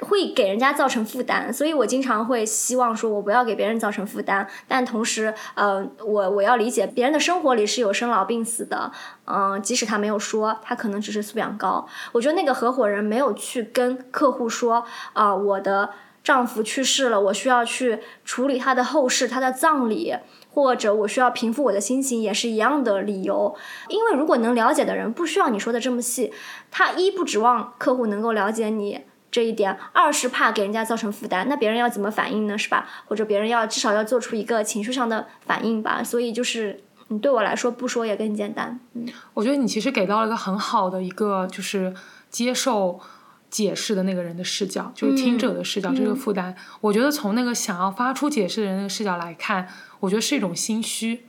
[0.00, 8.90] 会给人家造成负担，所以我经常会希望说，我不要给别人造成负担，但同时，呃，我我要理解别人的生活里是有生老病死的，
[9.26, 11.86] 嗯、即使他没有说，他可能只是素养高。
[12.12, 15.90] 我觉得那个合伙人没有去跟客户说，啊、我的
[16.24, 20.16] 丈夫去世了，我需要去处理他的后事，他的葬礼。
[20.52, 23.54] 或者我需要平复我的心情，也是一样的理由。
[23.88, 26.32] 因为如果能了解的人，不需要你说的这么细。
[26.72, 32.58] 他一不指望客户能够了解你这一点，二是怕给人家造成负担，那别人要怎么反应呢？
[32.58, 32.88] 是吧？
[33.06, 36.02] 或者别人要至少要做出一个情绪上的反应吧。
[36.02, 38.80] 所以就是，嗯，对我来说不说也更简单。
[38.94, 41.94] 嗯，我觉得你其实给到了一个很好的一个，就是
[42.28, 43.00] 接受
[43.48, 46.54] 解释的那个人的视角，就是听者的视角，这个负担。
[46.80, 49.68] 我觉得从那个想要发出解释的人的视角来看，
[50.00, 51.26] 我觉得是一种心虚。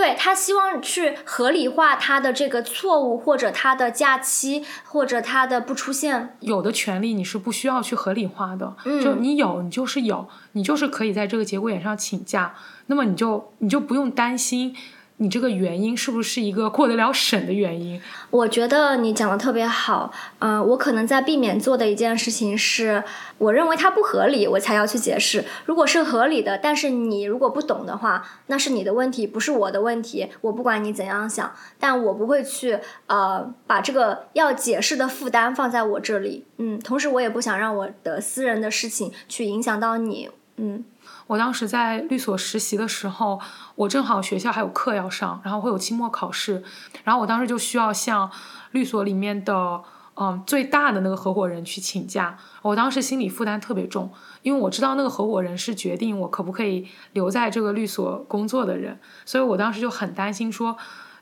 [0.00, 6.38] 对他希望去合理化他的这个错误，或者他的假期，或者他的不出现。
[6.40, 12.54] 有的权利你是不需要去合理化的，嗯就你有，你就是有，你就是可以在这个节骨眼上请假，
[12.86, 14.74] 那么你就你就不用担心
[15.22, 18.00] 你这个原因是不是一个过得了审的原因。
[18.30, 23.04] 我觉得你讲的特别好，嗯、我可能在避免做的一件事情是，
[23.36, 25.44] 我认为它不合理，我才要去解释。
[25.66, 30.28] 如果是合理的，但是你如果不懂的话，那是你的问题，不是我的问题。
[30.40, 36.46] 我不管你怎样想，但我不会去呃把这个要解释的负担放在我这里。
[36.56, 40.30] 嗯，同时我也不想让我的私人的事情去影响到你。
[40.60, 40.84] 嗯
[41.26, 43.40] 我当时在律所实习的时候，
[43.76, 46.62] 我正好学校还有课要上，然后会有期末考试，
[47.04, 48.30] 然后我当时就需要向
[48.72, 49.82] 律所里面的
[50.14, 52.36] 嗯最大的那个合伙人去请假。
[52.62, 60.76] 我当时心理负担特别重，因为我知道那个合伙人是决定我可不可以留在这个律所工作的人，所以我当时就很担心说。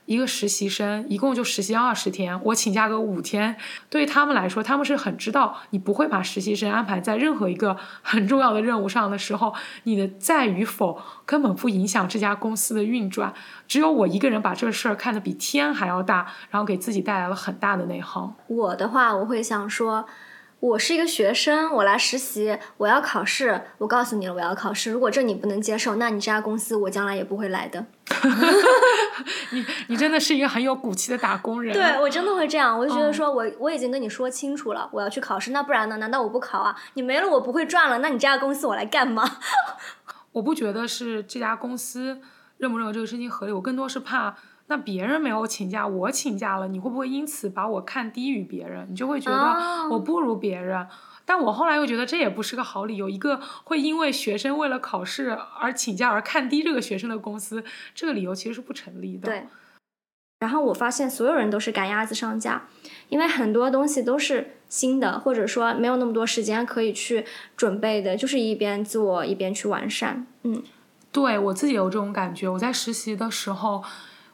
[0.09, 3.55] 一个实习生一共就实习二十天，我请假个五天，
[3.91, 9.53] 对于他们来说，他们是很知道你不会把实习生安排在任何一个很重要的任务上的时候，
[9.83, 13.31] 你的在与否根本不影响这家公司的运转。
[13.67, 18.33] 只有我一个人把这个事儿看得比天还要大，然后给自己带来了很大的内耗。
[18.47, 20.07] 我的话，我会想说，
[20.59, 23.61] 我是一个学生，我来实习，我要考试。
[23.77, 24.91] 我告诉你了，我要考试。
[24.91, 27.85] 如果这你不能接受，那你这家公司我将来也不会来的。
[29.51, 31.73] 你 你真的是一个很有骨气的打工人。
[31.73, 35.95] 对我真的会这样，我就觉得嗯说我我已经跟你说清楚了，我要去考试，那不然呢？
[35.95, 36.75] 难道我不考啊？
[36.95, 39.37] 你没了我不会赚了，那你这家公司我来干嘛？
[40.33, 42.19] 我不觉得是这家公司
[42.57, 44.35] 认不认为这个事情合理，我更多是怕。
[44.69, 48.87] 那别人没有请假，我请假了，你会不会因此把我看低于别人？
[48.89, 50.87] 你就会觉哦得我不如别人。
[51.25, 53.09] 但我后来又觉得这也不是个好理由。
[53.09, 57.63] 一个会因为学生为了考试而请假而看低这个学生的公司，
[57.93, 59.27] 这个理由其实是不成立的。
[59.27, 59.43] 对。
[60.39, 62.67] 然后我发现所有人都是赶鸭子上架，
[63.09, 67.25] 因为很多东西都是新的，或者说没有那么多时间可以去
[67.57, 70.25] 准备的，就是一边做一边去完善。
[70.43, 70.63] 嗯，
[71.11, 72.47] 对我自己有这种感觉。
[72.47, 73.83] 我在实习的时候，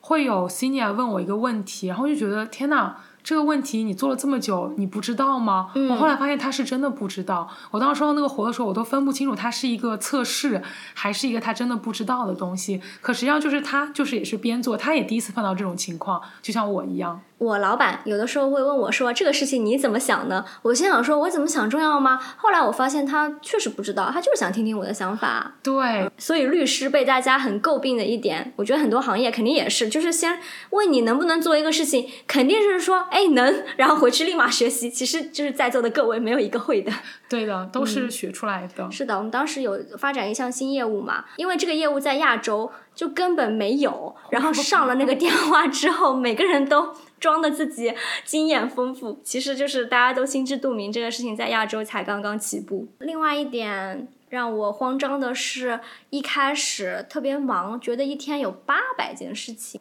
[0.06, 2.94] 会有 senior 问我一个问题，然后就觉得天呐，
[3.24, 5.72] 这个问题你做了这么久，你不知道吗？
[5.74, 7.50] 嗯我后来发现他是真的不知道。
[7.72, 10.62] 我当时收到那个活的时候，我都分不清楚它是一个测试，
[10.94, 12.80] 还是一个他真的不知道的东西。
[13.02, 17.20] 可实际上就是他就是也是边做，他也第一次碰到这种情况，就像我一样。
[17.38, 25.56] 我老板有的时候会问我说：“这个事情你怎么想呢？”我心想说：“我怎么想重要吗？”后来我发现他确实不知道，他就是想听听我的想法。
[25.62, 34.90] 对，所以律师被大家很诟病的一点，我觉得很多行业肯定也是，就是先问你能不能做一个事情，肯定是说哎能，然后回去立马学习。
[34.90, 36.92] 其实就是在座的各位没有一个会的。
[37.28, 38.90] 对的，都是学出来的。
[38.90, 47.94] 是的，我们当时有发展一项新业务嘛，因为这个业务在亚洲就根本没有，然后上了那个电话之后，每个人都装的自己
[48.24, 52.88] 经验丰富，其实就是大家都心知肚明，这个事情在亚洲才刚刚起步。
[53.00, 59.80] 另外一点让我慌张的是，一开始特别忙，觉得一天有八百件事情。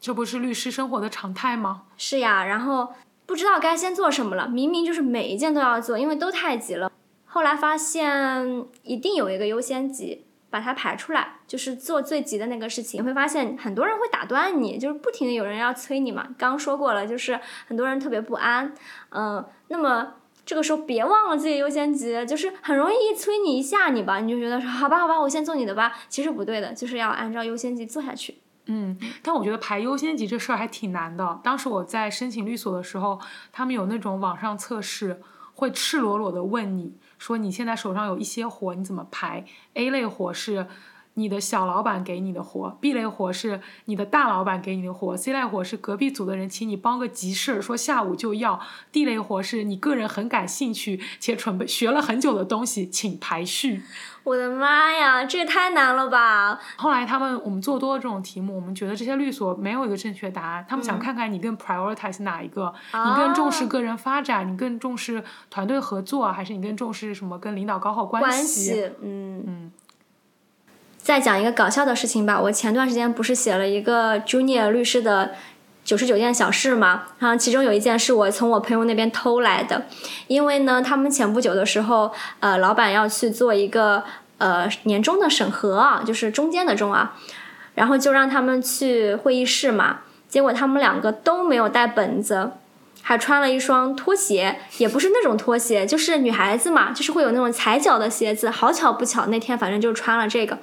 [0.00, 1.82] 这不是律师生活的常态吗？
[1.98, 2.94] 是呀，然后
[3.26, 6.90] 不知道该先做什么了，明明就是每一件都要做，因为都太急了。
[7.26, 13.00] 后来发现一定有一个优先级，把它排出来，就是做最急的那个事情。
[13.00, 16.28] 你会发现很多人会打断你，就是不停的有人要催你嘛。
[16.36, 18.74] 刚说过了，就是很多人特别不安，
[19.10, 25.92] 嗯，那么这个时候别忘了自己优先级，就是很容易一催你一下你吧，你就觉得说好吧好吧，我先做你的吧。
[26.08, 28.38] 其实不对的，就是要按照优先级做下去。
[28.66, 31.40] 嗯，但我觉得排优先级这事儿还挺难的。
[31.42, 33.20] 当时我在申请律所的时候，
[33.50, 35.20] 他们有那种网上测试，
[35.54, 39.44] 会赤裸裸的问你说你现在手上有一些火，你怎么排
[39.74, 40.66] ？A 类火是
[41.14, 48.60] 你的小老板给你的活，B 类活是你的大老板给你的活，C 类活是隔壁组的人请你帮个急事儿，说下午就要
[48.92, 53.82] ，D 类活是你个人很感兴趣且准备学了很久的东西，请排序。
[54.22, 56.60] 我的妈呀，这也太难了吧！
[56.76, 69.72] 后来他们我们做多了这种题目，我们觉得这些律所没有一个正确答案，他们想看看你更 prioritize 哪一个，你更重视个人发展，你更重视团队合作，还是你更重视什么跟领导搞好关关系，嗯嗯。
[71.10, 75.32] 再讲一个搞笑的事情吧，我前段时间不是写了一个 junior 律师的
[75.82, 79.86] 九十九件小事嘛，然后其中有一件是我从我朋友那边偷来的，
[80.28, 84.04] 因为呢，他们前不久的时候，呃，老板要去做一个
[84.38, 87.16] 呃年终的审核啊，就是中间的中啊，
[87.74, 92.52] 然后就让他们去会议室嘛，结果他们两个都没有带本子。
[93.02, 98.50] 还穿了一双拖鞋，也不是那种拖鞋，就是女孩子嘛，就是会有那种踩脚的鞋子。
[98.50, 100.58] 好巧不巧，那天反正就穿了这个。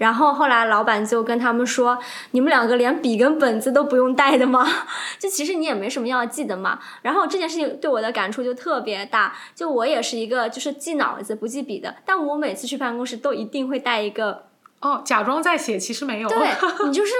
[0.00, 1.98] 然后后来老板就跟他们说
[2.32, 4.66] ：“你们两个连笔跟本子都不用带的吗？
[5.20, 9.36] 就其实你也没什么要记的嘛。”然后这件事情对我的感触就特别大。
[9.54, 14.46] 就我也是一个就是记脑子不记笔的，但我每次去办公室都一定会带一个。
[14.80, 16.28] 哦，假装在写，其实没有。
[16.32, 16.48] 对
[16.86, 17.12] 你就是。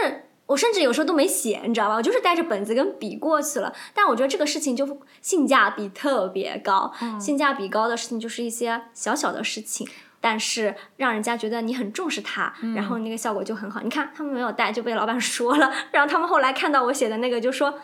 [0.47, 1.95] 我甚至有时候都没写，你知道吧？
[1.95, 3.73] 我就是带着本子跟笔过去了。
[3.95, 9.87] 但我觉得这个事情就性价比特别高，性价比高的事情就是一些小小的事情，
[10.21, 13.81] 但是让人家觉得你很重视它，然后那个效果就很好。
[13.81, 17.79] 你看他们没有带就被老板说了，然后他们后来看到我写的那个就说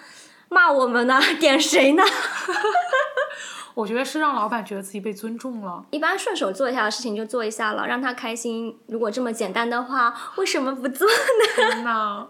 [0.48, 2.02] 骂我们呢，点谁呢？
[3.74, 5.84] 我觉得是让老板觉得自己被尊重了。
[5.90, 8.74] 一般顺手做一下的事情就做一下了，让他开心。
[8.86, 11.12] 如果这么简单的话，为什么不做呢？
[11.56, 12.26] 天呐！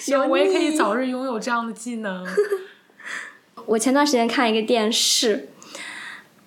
[0.00, 2.26] 希望我也可以早日拥有这样的技能。
[3.66, 5.50] 我前段时间看一个电视，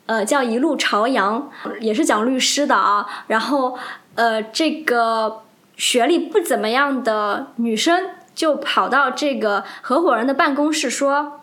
[0.08, 3.08] 呃，叫《一路朝阳》，也是讲律师的啊。
[3.28, 3.78] 然后，
[4.16, 5.44] 呃，这个
[5.76, 11.42] 学历不怎么样的女生就跑到这个合伙人的办公室说：“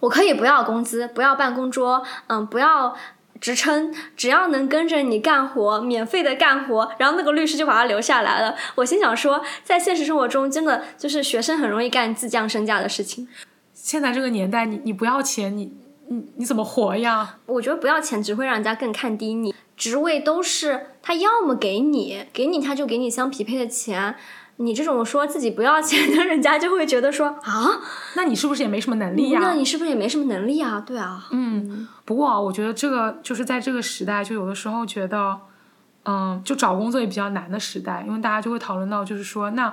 [0.00, 2.94] 我可以不要工资，不要办公桌，嗯，不要。”
[3.38, 8.56] 职称只要能跟着你干活，免费的干活，然后那个律师就把他留下来了。
[8.76, 13.28] 我心想说，在现实生活中，真的就是学生很容易干自降身价的事情。
[13.74, 15.70] 现在这个年代，你你不要钱，你
[16.08, 17.36] 你你怎么活呀？
[17.46, 19.54] 我觉得不要钱只会让人家更看低你。
[19.76, 24.16] 职位都是他要么给你，给你他就给你相匹配的钱。
[24.58, 27.80] 你这种说自己不要钱的，人家就会觉得说 啊，
[28.14, 29.40] 那你是不是也没什么能力呀？
[29.42, 30.82] 那你是不是也没什么能力啊？
[30.86, 31.26] 对啊。
[31.30, 35.38] 嗯，不过啊我觉得这个就是在这个时代，就有的时候觉得，
[36.06, 39.70] 嗯，就找工作也比较难的时代，因为大家就会讨论到，就是说，那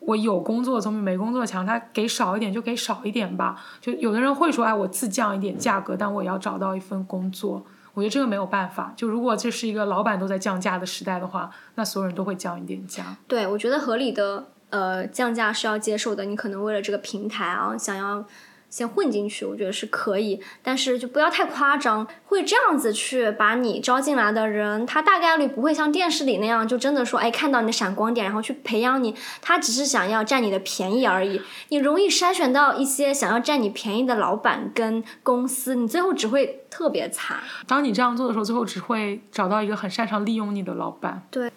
[0.00, 3.62] 我有工作总比没工作强，他给少一点就给少一点吧。
[3.80, 7.64] 就有的人会说，哎，我自降一点价格，但我也要找到一份工作。
[7.92, 8.92] 我觉得这个没有办法。
[8.96, 13.16] 就如果这是一个老板都在降价的时代的话，那所有人都会降一点价。
[13.28, 16.24] 对，我觉得合理的呃降价是要接受的。
[16.24, 18.24] 你可能为了这个平台啊，想要
[18.70, 22.06] 先混进去，我觉得是可以，但是就不要太夸张。
[22.26, 29.12] 会这样子去把你招进来的人，他大概率不会像电视里那样，就真的说，哎，看到你的闪光点，然后去培养你。
[29.42, 31.42] 他只是想要占你的便宜而已。
[31.70, 37.38] 你容易筛选到一些想要占你便宜的老板跟公司，你最后只会特别惨。
[37.66, 41.26] 当你这样做的时候，最后只会找到一个很擅长利用你的老板。
[41.32, 41.50] 对。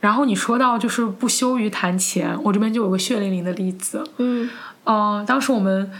[0.00, 4.04] 然后你说到就是不羞于谈钱，我这边就有个血淋淋的例子。
[4.18, 4.50] 嗯。
[4.84, 5.90] 呃，当时我们。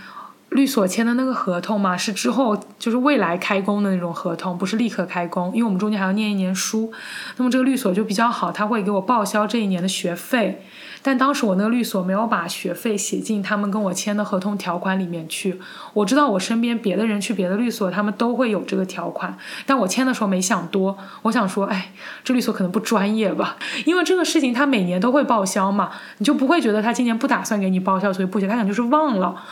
[0.55, 6.93] 律所签的那个合同嘛，是之后就是未来开工的那种合同，不是立刻开工，因为我们中间还要念一年书。
[7.37, 10.63] 那么这个律所就比较好，他会给我报销这一年的学费。
[11.05, 15.59] 但当时我那个律所没有把学费写进他们跟我签的合同条款里面去。
[15.95, 19.37] 我知道我身边别的人去别的律所，他们都会有这个条款，
[19.67, 21.91] 但我签的时候没想多，我想说，哎，
[22.23, 29.43] 这律所可能不专业吧，因为这个事情他每年都会报销嘛，你就不会觉得他今年不打算给你报销，所以不写，他可能就是忘了。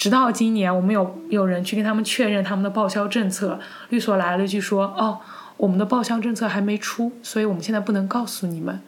[0.00, 5.18] 直到今年，我们有有人去跟他们确认他们的报销政策，律所来了一句说：“哦，
[5.58, 8.80] 我们的报销政策还没出，所以我们现在不能告诉你们。”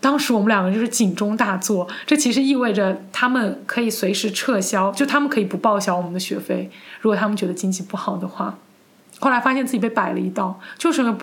[0.00, 8.58] 当时我们两个就是警钟大作，这其实意味着他们可以随时撤销，就他们可以不报销我们的学费，如果他们觉得经济不好的话。
[9.18, 11.16] 后来发现自己被摆了一道，就是因为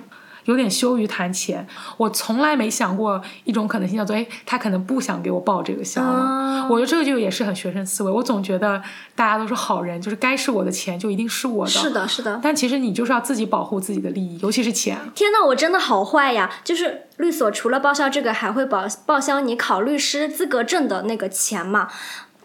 [0.48, 1.66] 有点羞于谈钱。
[1.95, 6.08] 我从来没想过一种可能性，叫做哎，他可能不想给我报这个销了。
[6.10, 8.12] 啊我觉得这个就也是很学生思维。
[8.12, 8.82] 我总觉得
[9.16, 11.72] 大家都是好人，就是该是我的钱就一定是我的。
[11.72, 11.91] 是。
[11.91, 12.39] 的，是的。
[12.43, 14.98] 但其实你就是要自己保护自己的利益，尤其是钱。
[15.16, 16.50] 天呐，我真的好坏呀！
[16.64, 21.88] 就是律所除了报销这个，还会报报销你考律师资格证的那个钱嘛。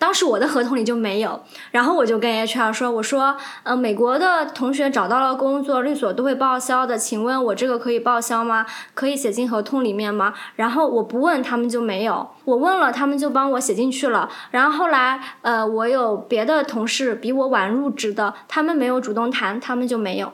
[0.03, 1.41] 当时我的合同里就没有，
[1.71, 8.67] 然后我就跟 HR 说：“我说，呃，美国的同学找到了工作，律所都会报销的，请问我这个可以报销吗？
[8.95, 14.29] 可以写进合同里面吗？”然后我不问他们就没有，我问了他们就帮我写进去了。
[14.51, 20.33] 然后后来，呃，我有别的同事比我晚入职的，他们没有主动谈，他们就没有。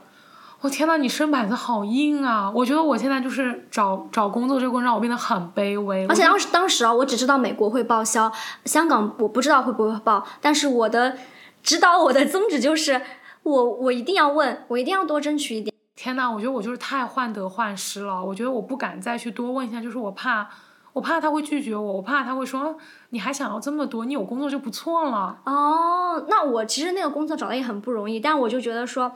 [0.61, 2.51] 我、天呐，你身板子好硬啊！
[2.53, 6.05] 我觉得我现在就是找找工作这个过程让我变得很卑微。
[6.09, 8.31] 而且当时当时啊，我只知道美国会报销，
[8.65, 10.27] 香港我不知道会不会报。
[10.41, 11.17] 但是我的
[11.63, 13.01] 指导我的宗旨就是，
[13.45, 15.73] 我我一定要问，我一定要多争取一点。
[15.95, 18.25] 天呐，我觉得我就是太患得患失了。
[18.25, 20.49] 我觉得我不敢再去多问一下，就是我怕，
[20.93, 22.75] 我怕他会拒绝我，我怕他会说啊
[23.11, 25.39] 你还想要这么多，你有工作就不错了。
[25.45, 29.13] 哦，那我其实那个工作找的也很不容易，但我就觉得说，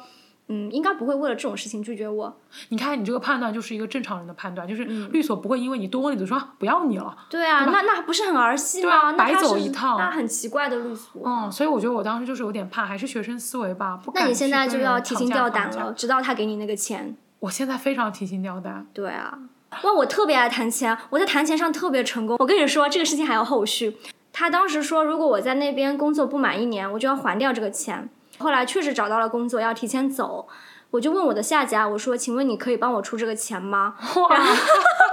[0.49, 2.37] 嗯，应该不会为了这种事情拒绝我。
[2.69, 7.17] 你看，你这个判断就是一个正常人的判断，就是律所不会因为你多问一嘴说、啊不要你了。
[7.31, 9.11] 对啊，对那那不是很儿戏对啊吗？
[9.13, 11.23] 那白走一趟那很奇怪的律所。
[11.25, 17.17] 嗯，所以我觉得我当时就是有点怕，还是学生思维吧，不敢那你现在就要提心吊胆了，直到他给你那个钱。
[17.41, 18.87] 我现在非常提心吊胆。
[18.93, 19.39] 对啊，
[19.83, 22.37] 哇，我特别爱谈钱，我在谈钱上特别成功。
[22.39, 23.97] 我跟你说，这个事情还有后续。
[24.33, 28.09] 他当时说，如果我在那边工作不满一年，我就要还掉这个钱。
[28.43, 30.49] 后来确实找到了工作，要提前走。
[30.91, 34.39] 我就问我的下家，我说：“请问你可以帮我出这个钱吗哇，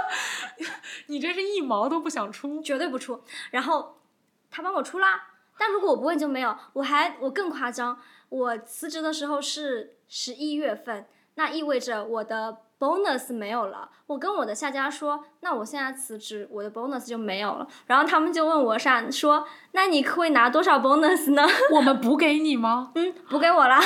[1.06, 2.60] 你这是一毛都不想出？”。
[2.62, 3.22] 绝对不出。
[3.50, 3.96] 然后
[4.50, 5.28] 他帮我出啦。
[5.56, 6.54] 但如果我不问就没有。
[6.74, 11.06] 我还我更夸张，我辞职的时候是十一月份，
[11.36, 13.90] 那意味着我的 bonus 没有了。
[14.06, 17.68] 我跟我的下家说，那我现在辞职，我的 bonus 就没有了。
[17.86, 21.46] 然后他们就问我啥，说那你会拿多少 bonus 呢？
[21.72, 22.90] 我们补给你吗？
[22.96, 23.80] 嗯，补给我啦。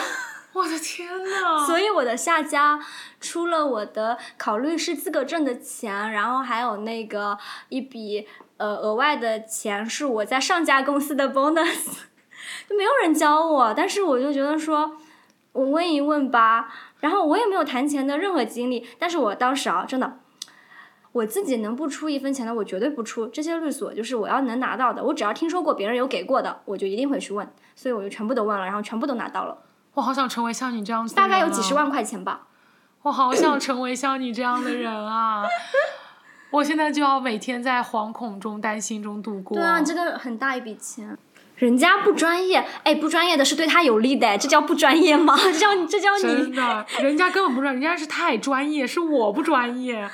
[0.55, 1.59] 我的天呐！
[1.67, 2.79] 所以我的下家
[3.21, 7.37] 出了我的考律师资格证的钱，然后还有那个
[7.71, 12.05] 一笔呃额外的钱是我在上家公司的 bonus，
[12.71, 14.97] 就没有人教我，但是我就觉得说，
[15.51, 16.73] 我问一问吧，
[17.05, 20.21] 然后我也没有谈钱的任何经历，但是我当时啊，真的。
[21.13, 23.27] 我自己能不出一分钱的，我绝对不出。
[23.27, 27.47] 这些律所就是我要能拿到的，我只要听说过别人有给过的，我就一定会去问。
[27.75, 29.59] 所以我就全部都问了，然后全部都拿到了，
[29.93, 32.47] 我好想成为像你这样子的大概有几十万块钱吧。
[33.03, 35.45] 我好想成为像你这样的人啊！
[36.51, 39.59] 我现在就要每天在惶恐中、担心中度过。
[39.59, 41.19] 对啊，这个很大一笔钱。
[41.57, 45.37] 人家不专业，哎，不专业的是对他有利的，这叫不专业吗？
[45.45, 50.09] 这叫这叫你真的，人家根本不专业，人家是太专业，是我不专业。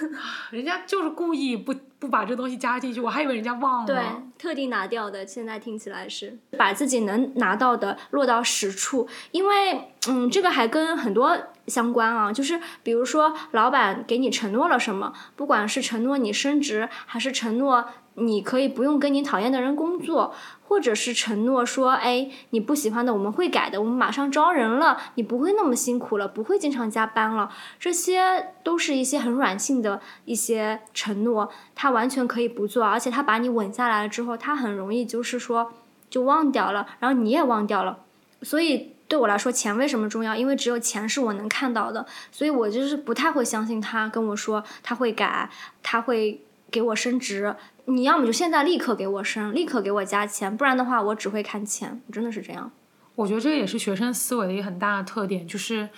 [0.50, 3.86] 人家就是故意不不把这东西加进去，我还以为人家忘了。
[3.86, 4.02] 对
[4.38, 5.26] 特地拿掉的。
[5.26, 11.36] 现在听起来是把自己能拿到的落到实处，因为嗯，这个还跟很多
[11.66, 17.86] 相关啊，就是比如说老板给你承诺了什么，不管是承诺你升职，还是承诺
[18.20, 20.34] 你可以不用跟你讨厌的人工作，
[20.66, 35.72] 或者是承诺说，哎，你不喜欢的我们会改的，我们马上招人了，你不会那么辛苦了，不会经常加班了，这些都是一些很软性的一些承诺，他完全可以不做，而且他把你稳下来了之后，他很容易就是说
[36.10, 37.98] 就忘掉了，然后你也忘掉了，
[38.42, 38.94] 所以。
[39.08, 40.36] 对我来说，钱为什么重要？
[40.36, 45.48] 因为只有钱是我能看到的，所以我就是不太会相信他跟我说他会改，
[45.82, 47.54] 他会给我升职。
[47.86, 52.70] 你要么就现在立刻给我升，立刻给我加钱，不然的话我只会看钱，我真的是这样。
[53.14, 55.88] 我觉得这也是学生思维的一个很大的特点，就是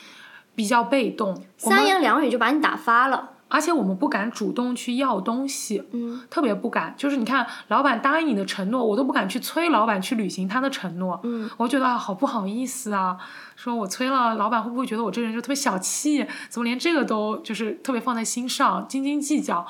[0.55, 1.45] 比较被动。
[1.57, 3.31] 三言两语就把你打发了。
[3.53, 6.95] 而且我们不敢主动去要东西，嗯特别不敢。
[6.97, 11.19] 就是你看，老板答应你的承诺，我都不敢去催老板去履行他的承诺。
[11.25, 13.19] 嗯我觉得啊，好不好意思啊，
[13.57, 16.25] 说我催了，老板会不会觉得我这个人就特别小气？
[16.49, 19.67] 怎么连这个都就是特别放在心上，斤斤计较？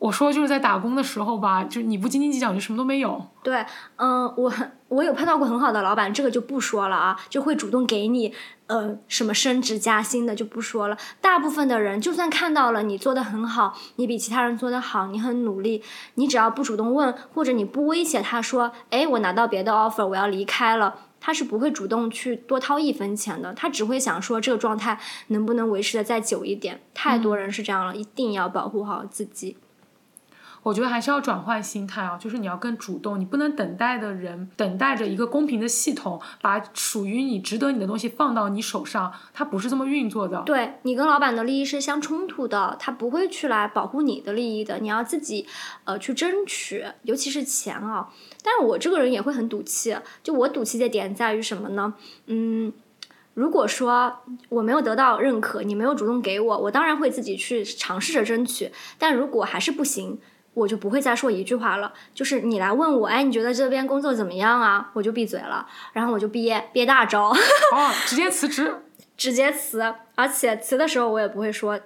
[0.00, 3.22] 我说就是在打工的时候吧，就你不斤斤计较，你就什么都没有。
[3.42, 3.64] 对，
[3.96, 4.50] 嗯，我
[4.88, 8.32] 我有碰到过很好的老板，这个就不说了啊，就会主动给你
[8.66, 10.96] 呃什么升职加薪的就不说了。
[11.20, 15.82] 大部分的人，就算看到了你做的很好，你比其他人做的好，你很努力，
[16.14, 20.94] 你只要不主动问，或者你不威胁他说，哎，我拿到别的 offer，我要离开了。
[21.20, 26.80] 他是不会主动去多掏一分钱的，他只会想说这个状态能不能维持的再久一点。
[26.94, 29.58] 太多人是这样了，一定要保护好自己。
[30.62, 40.42] 我觉得还是要转换心态啊，就是你要更主动，你不能等待的人等待着一个公平的系统把属于你、值得你的东西放到你手上，它不是这么运作的。
[40.44, 45.46] 对你跟老板的利益是相冲突的，他不会去来保护你的利益的，你要自己
[45.84, 48.10] 呃去争取，尤其是钱啊。
[48.42, 51.94] 但是我这个人也会很赌气，就我赌气的点在于什么呢？
[52.26, 52.72] 嗯。
[53.34, 58.70] 如果说我没有得到认可，你没有主动给我，我当然会自己去尝试着争取。
[58.98, 60.18] 但如果还是不行，
[60.60, 61.92] 我就不会再说一句话了。
[62.14, 64.90] 就是你来问我，哎，你觉得这边工作怎么样啊？
[64.92, 67.28] 我就闭嘴了，然后我就憋憋大招。
[67.74, 68.72] 哦，直接辞职。
[69.16, 69.82] 直接辞，
[70.14, 71.78] 而且辞的时候我也不会说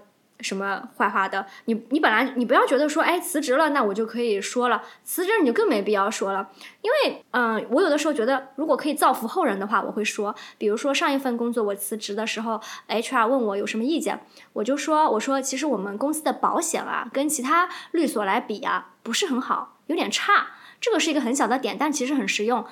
[0.44, 1.44] 什么坏话的。
[1.64, 6.50] 你你本来你不要觉得说，哎，辞职了，那我就可以说了，辞职你就更没必要说了。
[6.82, 10.34] 因为，嗯、我有的时候觉得，如果可以造福后人的话，我会说。
[10.58, 14.20] 比如说上一份工作我辞职的时候，HR 问我有什么意见，
[14.52, 20.48] 我就说，我说其实我们公司的保险啊，跟其他律所来比啊，不是很好，有点差。
[20.80, 22.66] 这个是一个很小的点，但其实很实用。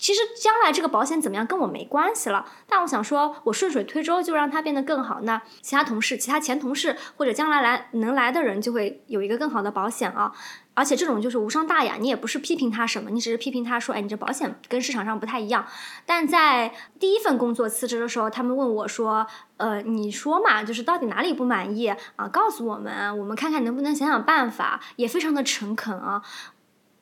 [0.00, 10.32] 其实将来这个保险怎么样跟我没关系了，但我想说，我顺水推舟就让它变得更好，那其他同事、其他前同事或者将来来能来的人就会有一个更好的保险啊。
[10.72, 15.66] 而且这种就是无伤大雅，你也不是批评他什么，你只是批评他说，哎，你这保险跟市场上不太一样。
[16.06, 19.26] 但在第一份工作辞职的时候，他们问我说，
[19.58, 21.86] 呃，你说嘛，就是到底哪里不满意
[22.16, 22.26] 啊？
[22.28, 26.22] 告诉我们，我们看看能不能想想办法，也非常的诚恳啊。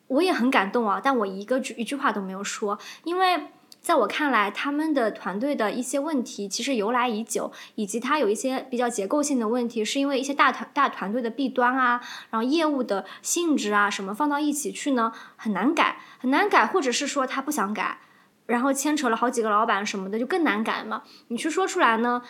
[0.08, 3.48] 我也很感动啊，但我一个句一句话都没有说，因为
[3.80, 12.00] 在我看来，他们的团队的一些问题其实由来已久，以及它有一些比较结构性的问题，是因为一些大团大团队的弊端啊，
[12.30, 17.98] 然后业务的性质啊什么放到一起去呢，很难改，很难改，或者是说他不想改，
[18.46, 21.02] 然后牵扯了好几个老板什么的，就更难改嘛。
[21.28, 22.22] 你去说出来呢？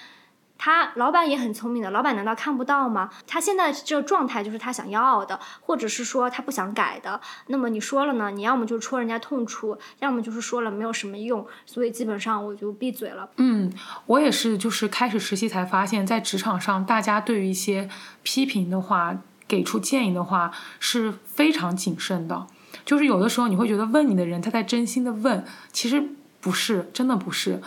[0.59, 3.09] 他老板也很聪明的，老板难道看不到吗？
[3.27, 7.21] 他现在这个状态就是他想要的，或者是说他不想改的。
[7.47, 8.31] 那么你说了呢？
[8.33, 11.47] 你要么就戳人家痛处，要么就是说了没有什么用。
[11.65, 13.31] 所以基本上我就闭嘴了。
[13.37, 13.73] 嗯，
[14.07, 17.89] 我也是，就是开始实习才发现，在职场上，大家对于一些
[18.25, 20.51] 批评的话、给出建议的话
[20.81, 22.47] 是非常谨慎的。
[22.85, 26.03] 就是有的时候你会觉得问你的人他在真心的问，其实
[26.41, 27.63] 不是，真的不是。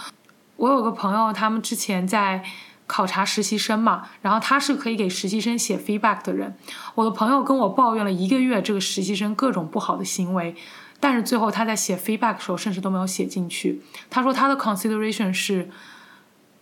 [0.58, 2.44] 我有个朋友，他们之前在
[2.92, 6.54] 考察实习生嘛，然后他是可以给实习生写 feedback 的人。
[6.94, 10.54] 我的朋友跟我抱怨了一个月这个实习生各种不好的行为，
[11.00, 13.82] 但是最后他在写 feedback 的时候甚至都没有写进去。
[14.10, 15.70] 他说他的 consideration 是，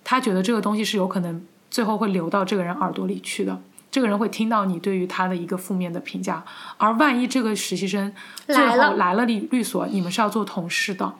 [0.03, 3.59] 他觉得这个东西是有可能最后会流到这个人耳朵里去的。
[3.89, 6.45] 这个人会听到你对于他的一个负面的评价，
[6.77, 8.13] 而万一这个实习生
[8.45, 11.11] 最后来了律律所，你们是要做同事的。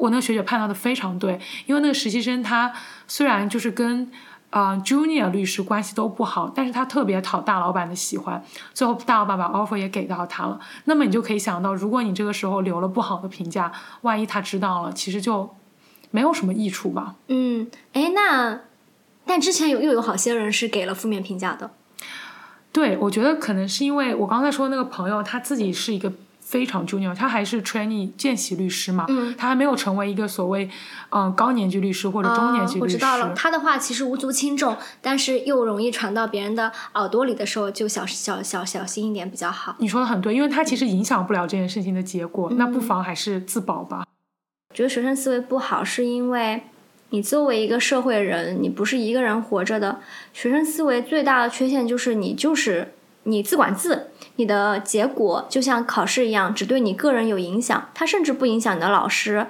[0.00, 2.72] 我那个学姐判断的非常对，因为那个实习生他
[3.06, 4.10] 虽然就是跟
[4.48, 8.42] 呃 junior 律师关系都不好，但是他特别讨大老板的喜欢，
[8.72, 10.58] 最后大老板把 offer 也给到他了。
[10.86, 13.70] 那么你就可以想到，如果你这个时候留了不好的评价，
[14.00, 15.54] 万一他知道了，其实就
[16.10, 17.14] 没有什么益处吧。
[17.28, 18.60] 嗯，哎，那
[19.26, 21.70] 但之前有又有好些人是给了负面评价的。
[22.72, 26.12] 对，我觉得可能是因为我刚才说那个朋友，他自己是一个
[26.50, 30.68] 非常 junior，他还是 trainee 见习律师嘛，嗯他还没有成为一个所谓
[31.10, 32.80] 嗯、呃高年级律师或者中年级律师。
[32.80, 39.76] 啊我知道了，他的话其实无足轻重，但是又容易传到别人的耳朵里的时候，就小小小小心一点比较好。
[39.78, 44.04] 你说的很对，因为他其实影响不了这件事情的结果，那不妨还是自保吧。
[44.74, 46.62] 觉得学生思维不好，是因为
[47.10, 50.00] 你作为一个社会人，你不是一个人活着的。
[50.32, 52.94] 学生思维最大的缺陷就是你就是
[53.24, 59.46] 你自管自，你的结果就像考试一样，只对你个人有影响，它甚至不影响你的老师，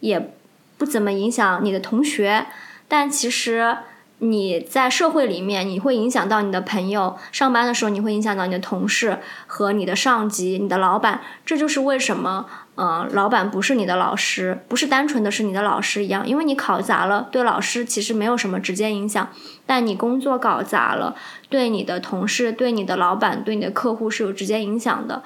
[0.00, 0.32] 也
[0.76, 2.46] 不怎么影响你的同学。
[2.86, 3.78] 但其实
[4.20, 11.20] 你在社会里面，你会影响到你的朋友；上班的时候，你会影响到你的同事和你的上级、你的老板。
[11.44, 12.46] 这就是为什么，
[12.78, 16.24] 呃，老板不是你的老师，不是单纯的是你的老师一样。
[16.24, 19.28] 因为你考砸了，对老师其实没有什么直接影响，
[19.66, 21.16] 但你工作搞砸了，
[21.48, 25.24] 对你的同事、对你的老板、对你的客户是有直接影响的。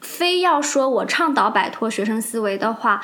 [0.00, 3.02] 非要说我倡导摆脱学生思维的话，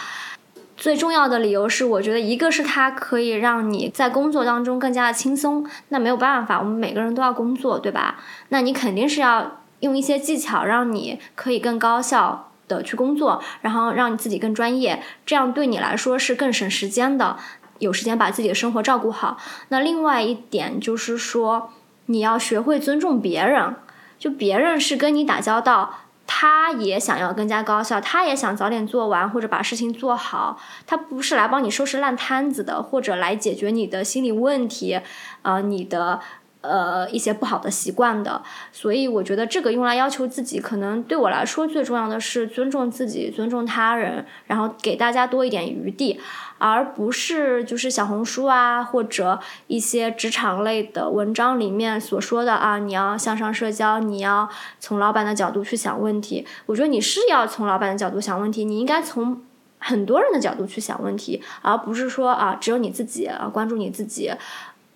[0.76, 5.68] 最重要的理由是，我觉得一个是它可以让你在工作当中更加的轻松。
[5.88, 8.20] 那没有办法，我们每个人都要工作，对吧？
[8.50, 17.36] 那你肯定是要用一些技巧，让你可以更高效的去工作，然后让你自己更专业，这样对你来说是更省时间的，
[17.78, 19.38] 有时间把自己的生活照顾好。
[19.70, 21.72] 那另外一点就是说，
[22.06, 23.74] 你要学会尊重别人，
[24.18, 26.00] 就别人是跟你打交道。
[26.30, 30.60] 他也想要更加高效，他也想早点做完或者把事情做好。
[30.86, 35.00] 他不是来帮你收拾烂摊子的，或者来解决你的心理问题，
[35.40, 36.20] 呃，你的
[36.60, 38.42] 呃一些不好的习惯的。
[38.72, 46.20] 所以我觉得这个用来要求自己，可能对我来说最重要的是尊重自己，尊重他人，然后给大家多一点余地。
[46.60, 54.48] 而不是就是小红书啊，或者一些职场类的文章里面所说的啊，你要向上社交，你要
[54.80, 56.44] 从老板的角度去想问题。
[56.66, 59.40] 我觉得你是要从老板的角度想问题，你应该从
[59.78, 64.32] 很多人的角度去想问题，而不是说啊，只有你自己啊关注你自己。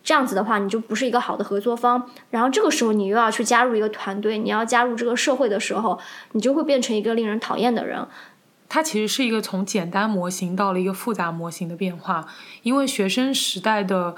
[0.04, 2.10] 这样子的话，你就不是一个好的合作方。
[2.30, 5.98] 然后这个时候，你又要去加入一个团队，你要加入这个社会的时候，
[6.32, 8.06] 你就会变成一个令人讨厌的人。
[8.68, 12.26] 它其实是一个从简单模型到了一个复杂模型的变化，
[12.62, 14.14] 因为学生时代的，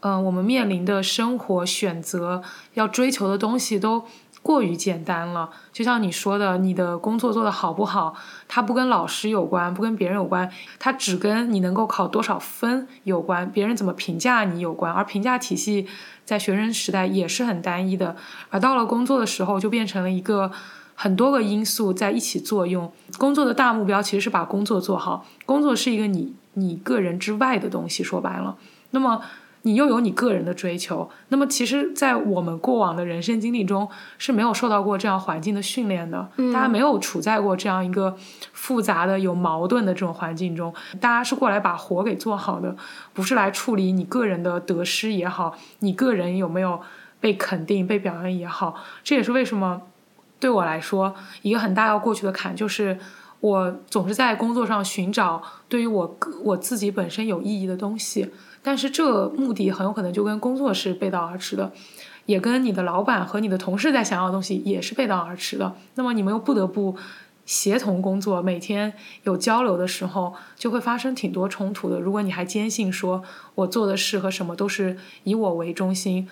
[0.00, 2.42] 嗯，我们面临的生活选择
[2.74, 4.04] 要追求的东西都
[4.44, 5.48] 过于简单了。
[5.72, 8.14] 就像你说的，你的工作做得好不好，
[8.46, 10.48] 它不跟老师有关，不跟别人有关，
[10.78, 14.92] 它只跟你能够考多少分有关，别人怎么评价你有关。
[14.92, 15.88] 而评价体系
[16.24, 18.14] 在学生时代也是很单一的，
[18.50, 20.52] 而到了工作的时候，就变成了一个。
[20.96, 25.26] 很多个因素在一起作用，工作的大目标其实是把工作做好。
[25.44, 28.56] 工作是一个你你个人之外的东西，说白了，
[28.92, 29.20] 那么
[29.64, 31.10] 你又有你个人的追求。
[31.28, 38.16] 那么其实，在我们过往的人生经历中是没有受到过这样环境的训练的，大家没有处在过这样一个
[38.52, 40.72] 复杂的、有矛盾的这种环境中。
[41.00, 42.76] 大家是过来把活给做好的，
[43.12, 46.80] 不是来处理你个人的得失也好，你个人有没有
[47.20, 48.76] 被肯定、被表扬也好。
[49.02, 49.82] 这也是为什么。
[50.40, 52.98] 对我来说，一个很大要过去的坎就是，
[53.40, 58.30] 我总是在工作上寻找对于我我自己本身有意义的东西，
[58.64, 61.70] 但是这目的很有可能就跟工作是背道而驰的，
[62.26, 65.76] 也跟你的老板和你的同事在想要的东西也是背道而驰的。
[65.94, 66.96] 那么你们又不得不
[67.44, 72.00] 协同工作，每天有交流的时候，就会发生挺多冲突的。
[72.00, 73.22] 如果你还坚信说
[73.54, 76.28] 我做的事和什么都是以我为中心，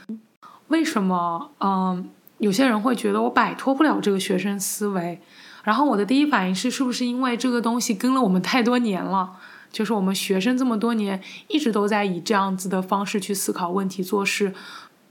[0.68, 1.50] 为什么？
[1.60, 2.08] 嗯。
[2.38, 5.20] 有些人会觉得我摆脱不了这个学生思维，
[5.62, 9.34] 然后我的第一反应是，是不是因为这个东西跟了我们太多年了？
[9.72, 14.52] 就是我们学生这么多年一直都在以这样子的方式去思考问题、做事，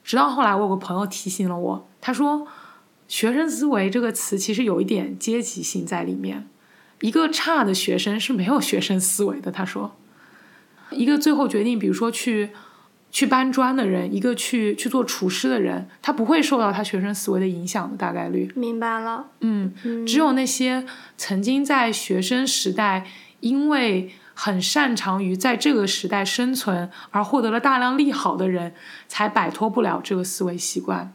[0.04, 2.48] 直到后来我有个朋友提醒了我，他说
[3.10, 6.48] “学生思维”这个词其实有一点阶级性在里面，
[7.02, 9.52] 一个差的学生是没有学生思维的。
[9.52, 9.98] 他说，
[10.92, 12.52] 一个最后决定，比如说去。
[13.14, 18.50] 去搬砖的人，一个去去做厨师的人，他不会受到他学生思维的影响的大概率。
[18.56, 19.28] 明白了。
[19.42, 19.74] 嗯，
[20.08, 20.86] 只有那些
[21.18, 23.06] 曾经在学生时代，
[23.42, 24.10] 因为
[24.44, 28.74] 很擅长于在这个时代生存而获得了大量利好的人，
[29.08, 31.14] 才摆脱不了这个思维习惯。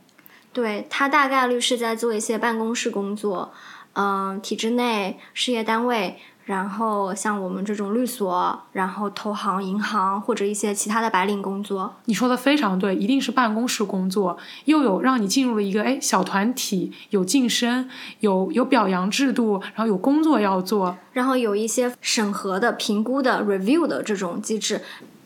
[0.52, 3.52] 对他大概率是在做一些办公室工作，
[3.94, 6.20] 嗯，体制内事业单位。
[6.46, 17.88] 然后像我们这种律所，然后投行、银行或者一些其他的白领工作，你说的非常对，一定是办公室工作，又有让你进入了一个哎小团体，有晋升，
[18.20, 24.80] 有有表扬制度，然后有工作要做，然后有一些审核的、评估的、review 的这种机制。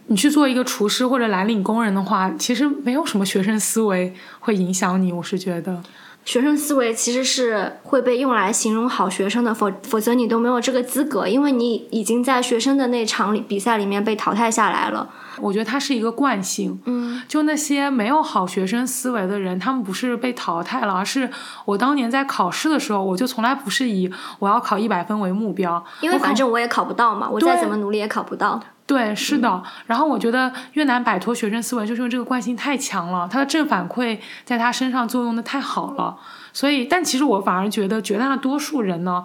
[0.07, 5.83] 你去做一个厨师或者蓝领工人的话，其实没有什么学生思维会影响你，我是觉得。
[6.25, 15.09] 学生思维其实是会被用来形容好学生的，否否则你都没有这个资格，因为你已经在学生的那场比赛里面被淘汰下来了。
[15.41, 21.29] 我觉得它是一个惯性，嗯，就那些没有好学生思维的人，他们不是被淘汰了，而是
[21.65, 28.61] 我当年在考试的时候，我就从来不是以我要考一百分为目标，因为反正我也考不到嘛，我再怎么努力也考不到。
[28.91, 29.62] 对，是的。
[29.87, 36.19] 然后我觉得越南摆脱学生思维，就是因为这个惯性太强了，他的正反馈在他身上作用的太好了。
[36.53, 39.23] 所以，但其实我反而觉得绝大多数人呢，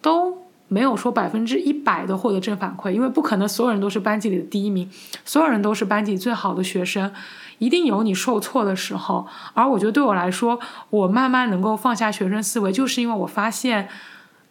[0.00, 4.90] 都没有说百分之一百的获得正反馈，因为不可能所有人都是班级里的第一名，
[5.26, 7.12] 所有人都是班级最好的学生，
[7.58, 9.26] 一定有你受挫的时候。
[9.52, 10.58] 而我觉得对我来说，
[10.88, 13.90] 我慢慢能够放下学生思维，就是因为我发现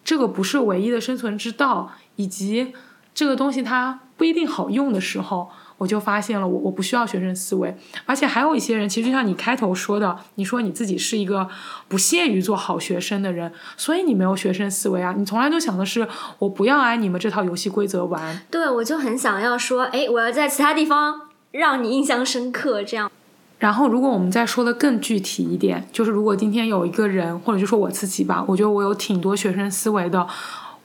[0.03, 2.71] 这个不是唯一的生存之道，以及
[3.15, 5.49] 这个东西它不一定好用的时候。
[5.80, 7.76] 我就发现了，我我不需要学生思维，
[8.06, 11.49] 而且还有一些人，其实就像你开头说的，你说你自己是一个
[11.88, 16.07] 不屑于做好学生的人，所以你没有学生思维啊，你从来都想的是
[16.38, 18.39] 我不要按你们这套游戏规则玩。
[18.52, 23.10] 对，我就很想要说，哎，我要在其他地方让你印象深刻，这样。
[23.57, 30.27] 然后，如果我们再说的更具体一点，就是如果今天有一个人，或者就说我自己吧，我觉得我有挺多学生思维的，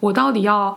[0.01, 0.75] 我到底要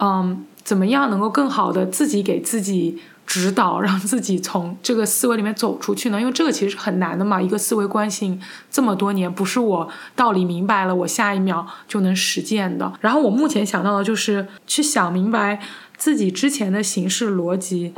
[0.00, 3.00] 嗯怎么样能够更好的自己给自己。
[3.26, 6.18] 指导 让自己从这个思维里面走出去呢？
[6.18, 7.40] 因为这个其实是很难的嘛。
[7.40, 8.42] 一个思维惯性
[8.72, 12.92] 这么多年，不是我道理明白了，我下一秒就能实践的。
[13.00, 15.60] 然后我目前想到的就是去想明白
[15.96, 17.94] 自己之前的形式逻辑、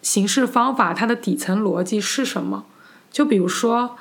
[0.00, 2.64] 形式方法，它的底层逻辑是什么。
[3.12, 3.96] 就比如说。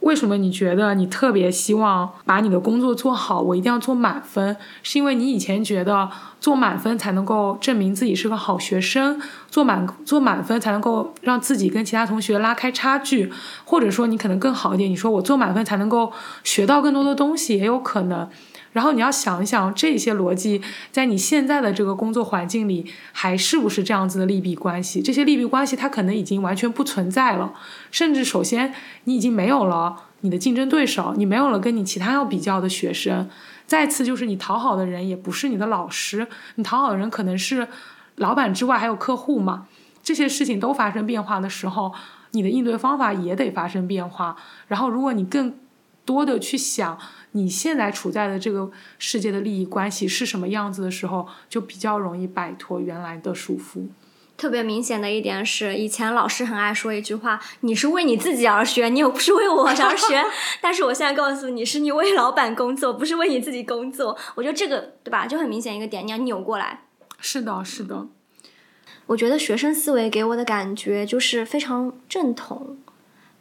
[0.00, 3.40] 为什么你觉得你特别希望把你的工作做好？
[3.40, 6.08] 我一定要做满分，是因为你以前觉得
[6.40, 9.20] 做满分才能够证明自己是个好学生，
[9.50, 13.32] 做满做满分才能够让自己跟其他同学拉开差距，
[13.64, 16.12] 或者说你可能更好一点，你说我做满分才能够
[16.44, 18.28] 学到更多的东西，也有可能。
[18.72, 20.60] 然后你要想一想这些逻辑，
[20.92, 25.00] 在你现在的这个工作环境里，还是不是这样子的利弊关系？
[25.00, 27.52] 这些利弊关系它可能已经完全不存在了，
[27.90, 28.74] 甚至首先
[29.04, 33.28] 你已经没有了你的竞争对手，你没有了跟你其他要比较的学生。
[33.66, 37.68] 再次就是你讨好的人也不是你的老师，你讨好的人可能是
[38.16, 39.66] 老板之外还有客户嘛。
[40.02, 41.92] 这些事情都发生变化的时候，
[42.30, 44.36] 你的应对方法也得发生变化。
[44.68, 45.54] 然后如果你更
[46.08, 46.98] 多的去想。
[47.32, 53.86] 你现在处在的这个世界的利益关系是什么样子的时候，就比较容易摆脱原来的束缚。
[54.38, 60.24] 特别明显的一点是，以前老师很爱说一句话：“你是为你自己而学，你又不是为我而学。
[60.62, 64.16] ”但是我现在告诉你，是你为老板工作，不是为你自己工作。
[64.34, 66.84] 我觉得这个对吧，就很明显一个点，你要扭过来。
[67.20, 68.06] 是的，是的。
[69.06, 72.78] 我觉得学生思维给我的感觉就是非常正统，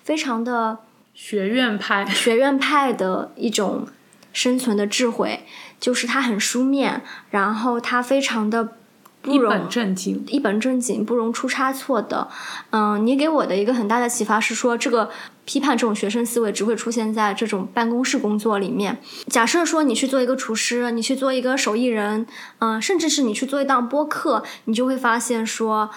[0.04, 0.80] 非常的。
[1.20, 3.88] 学院派， 学院派的一种
[4.32, 5.44] 生存的智慧，
[5.80, 8.78] 就是它很书面，然后它非常的
[9.26, 12.28] 一本正经，一本正经，不容出差错的。
[12.70, 15.10] 嗯，你给我的一个很大的启发是说，这个
[15.44, 19.00] 批判这种学生思维只会出现在这种办公室工作里面。
[19.26, 22.28] 假设说你去做一个厨师，你去做一个手艺人，
[22.60, 25.90] 嗯，甚至是你去做一档播客，你就会发现说。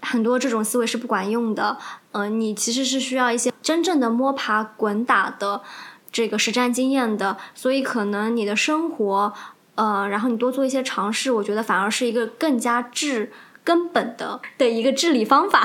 [0.00, 1.76] 很多这种思维是不管用的，
[2.12, 5.62] 嗯，你其实是需要一些真正的摸爬滚打的
[6.10, 9.32] 这个实战经验的，所以可能你的生活，
[9.74, 13.30] 呃，然后你多做一些尝试，我觉得反而是一个更加智
[13.68, 15.62] 根本的的一个治理方法。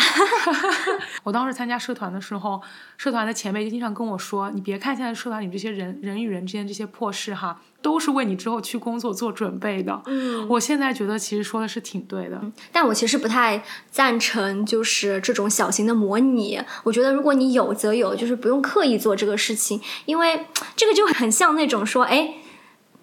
[1.24, 2.62] 我当时参加社团的时候，
[2.98, 10.02] 社团的前辈就经常跟我说：“你别看现在社团里这些人人与人之间这些破事哈。”都是为你之后去工作做准备的。
[10.06, 13.62] 嗯，我现在觉得其实说的是挺对的，但我其实不太
[13.92, 16.62] 赞成就是这种小型的模拟。
[16.84, 20.46] 我觉得如果你有则有，就是不用刻意做这个事情，因为
[20.78, 22.36] 这个就很像那种说，哎，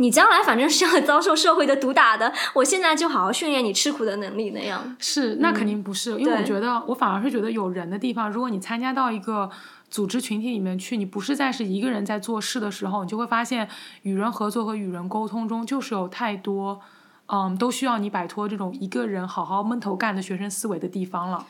[0.01, 4.97] 你将来反正是要 遭受社会的毒打的，我现在就好好训练你吃苦的能力那样。
[4.99, 9.51] 是，那肯定不是，因为我觉得我反而是觉得有人的地方，如果你参加到一个。
[9.91, 13.69] 组织群体里面去，你不是在是一个人在做事的时候，你就会发现
[14.03, 16.81] 与人合作和与人沟通中就是有太多，
[17.27, 21.45] 嗯，都需要你摆脱这种一个人好好闷头干的学生思维的地方了。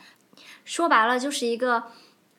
[0.65, 1.83] 说白了就是一个，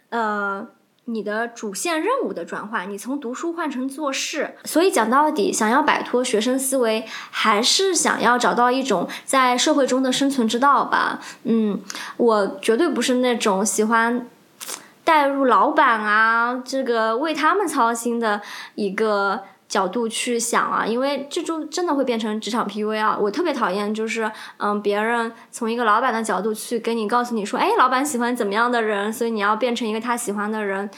[0.08, 0.66] 呃，
[1.06, 4.56] 你的主线任务的转换，你从读书换成做事。
[4.64, 11.20] 所以讲到底，想要摆脱学生思维，还是想要找到一种在社会中的生存之道吧。
[11.44, 11.80] 嗯，
[12.16, 14.26] 我绝对不是那种喜欢。
[15.04, 18.40] 带入老板啊，这个为他们操心的
[18.76, 19.42] 一个
[19.72, 23.16] 角度去想啊，因为这就真的会变成职场 PUA 啊。
[23.18, 30.90] 我特别讨厌就是，嗯，别人从一个老板的角度去跟你告诉你说，哎，老板喜欢怎么样的人，所以你要变成一个他喜欢的人。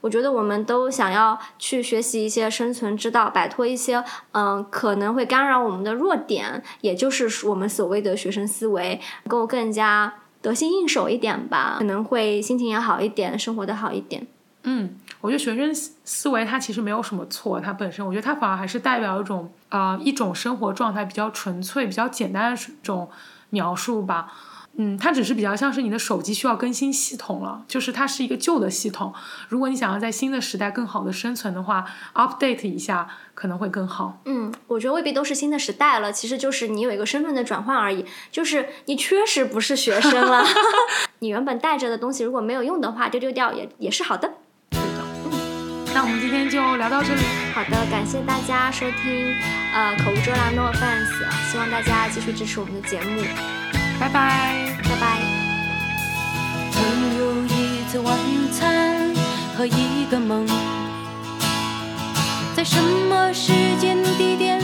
[0.00, 10.14] 我觉得我们都想要去学习一些生存之道，摆脱一些嗯可能会干扰我们的弱点，也就是我们所谓的学生思维，能够更加。
[10.42, 14.24] 得心应手一点吧，可能会心情也好一点，生活的好一点。
[14.62, 14.96] 嗯，
[15.26, 15.74] 我觉得学生
[16.04, 23.10] 思维它其实没有什么错，它本身我觉得它反而还是代表一种啊一种生活状态比较纯粹、比较简单的这种
[23.50, 24.32] 描述吧。
[24.78, 29.12] 嗯，它只是比较像是你的手机需要更新系统了，就是它是一个旧的系统。
[29.48, 34.20] 如果你想要在新的时代更好的生存的话，update 一下可能会更好。
[34.26, 38.04] 嗯，我觉得未必都是新的时代了，其实就是你有一个身份的转换而已。
[38.30, 40.44] 就是你确实不是学生了，
[41.20, 44.18] 你原本带着的东西如果没有用的话，丢丢掉也也是好。
[44.18, 44.34] 的，
[45.96, 47.22] 那我们今天就聊到这里，
[47.54, 49.34] 好的，感谢大家收听，
[49.72, 51.08] 呃，口无遮拦 no offense，
[51.50, 53.22] 希望大家继续支持我们的节目，
[53.98, 54.76] 拜拜。
[54.84, 55.22] 拜拜。
[56.70, 58.14] 曾有一次晚
[58.52, 59.10] 餐
[59.56, 60.46] 和一个梦，
[62.54, 62.76] 在什
[63.08, 64.60] 么时间地点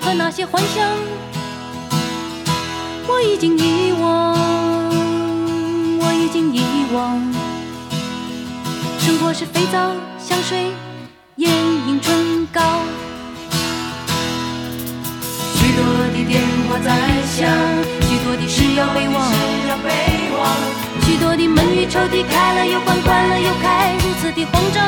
[0.00, 0.84] 和那些幻想，
[3.06, 4.36] 我已经遗忘，
[6.00, 6.60] 我已经遗
[6.92, 7.22] 忘。
[8.98, 10.70] 生活是肥皂、香水、
[11.36, 12.60] 眼影、唇膏，
[15.56, 15.82] 许多
[16.14, 16.88] 的电话在
[17.26, 17.50] 响，
[18.02, 19.20] 许多的事要备忘。
[21.04, 24.84] 许多的门与抽屉开了又关，关了又开，如此的慌张。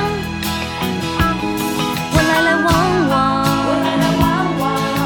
[2.12, 2.66] 我来来往
[3.10, 3.12] 往，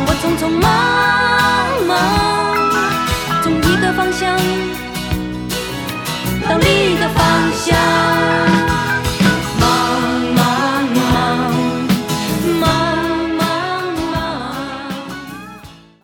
[0.06, 0.66] 我匆匆忙
[1.88, 1.90] 忙，
[3.42, 4.36] 从一个方向
[6.46, 7.16] 到另一个方
[7.54, 8.47] 向。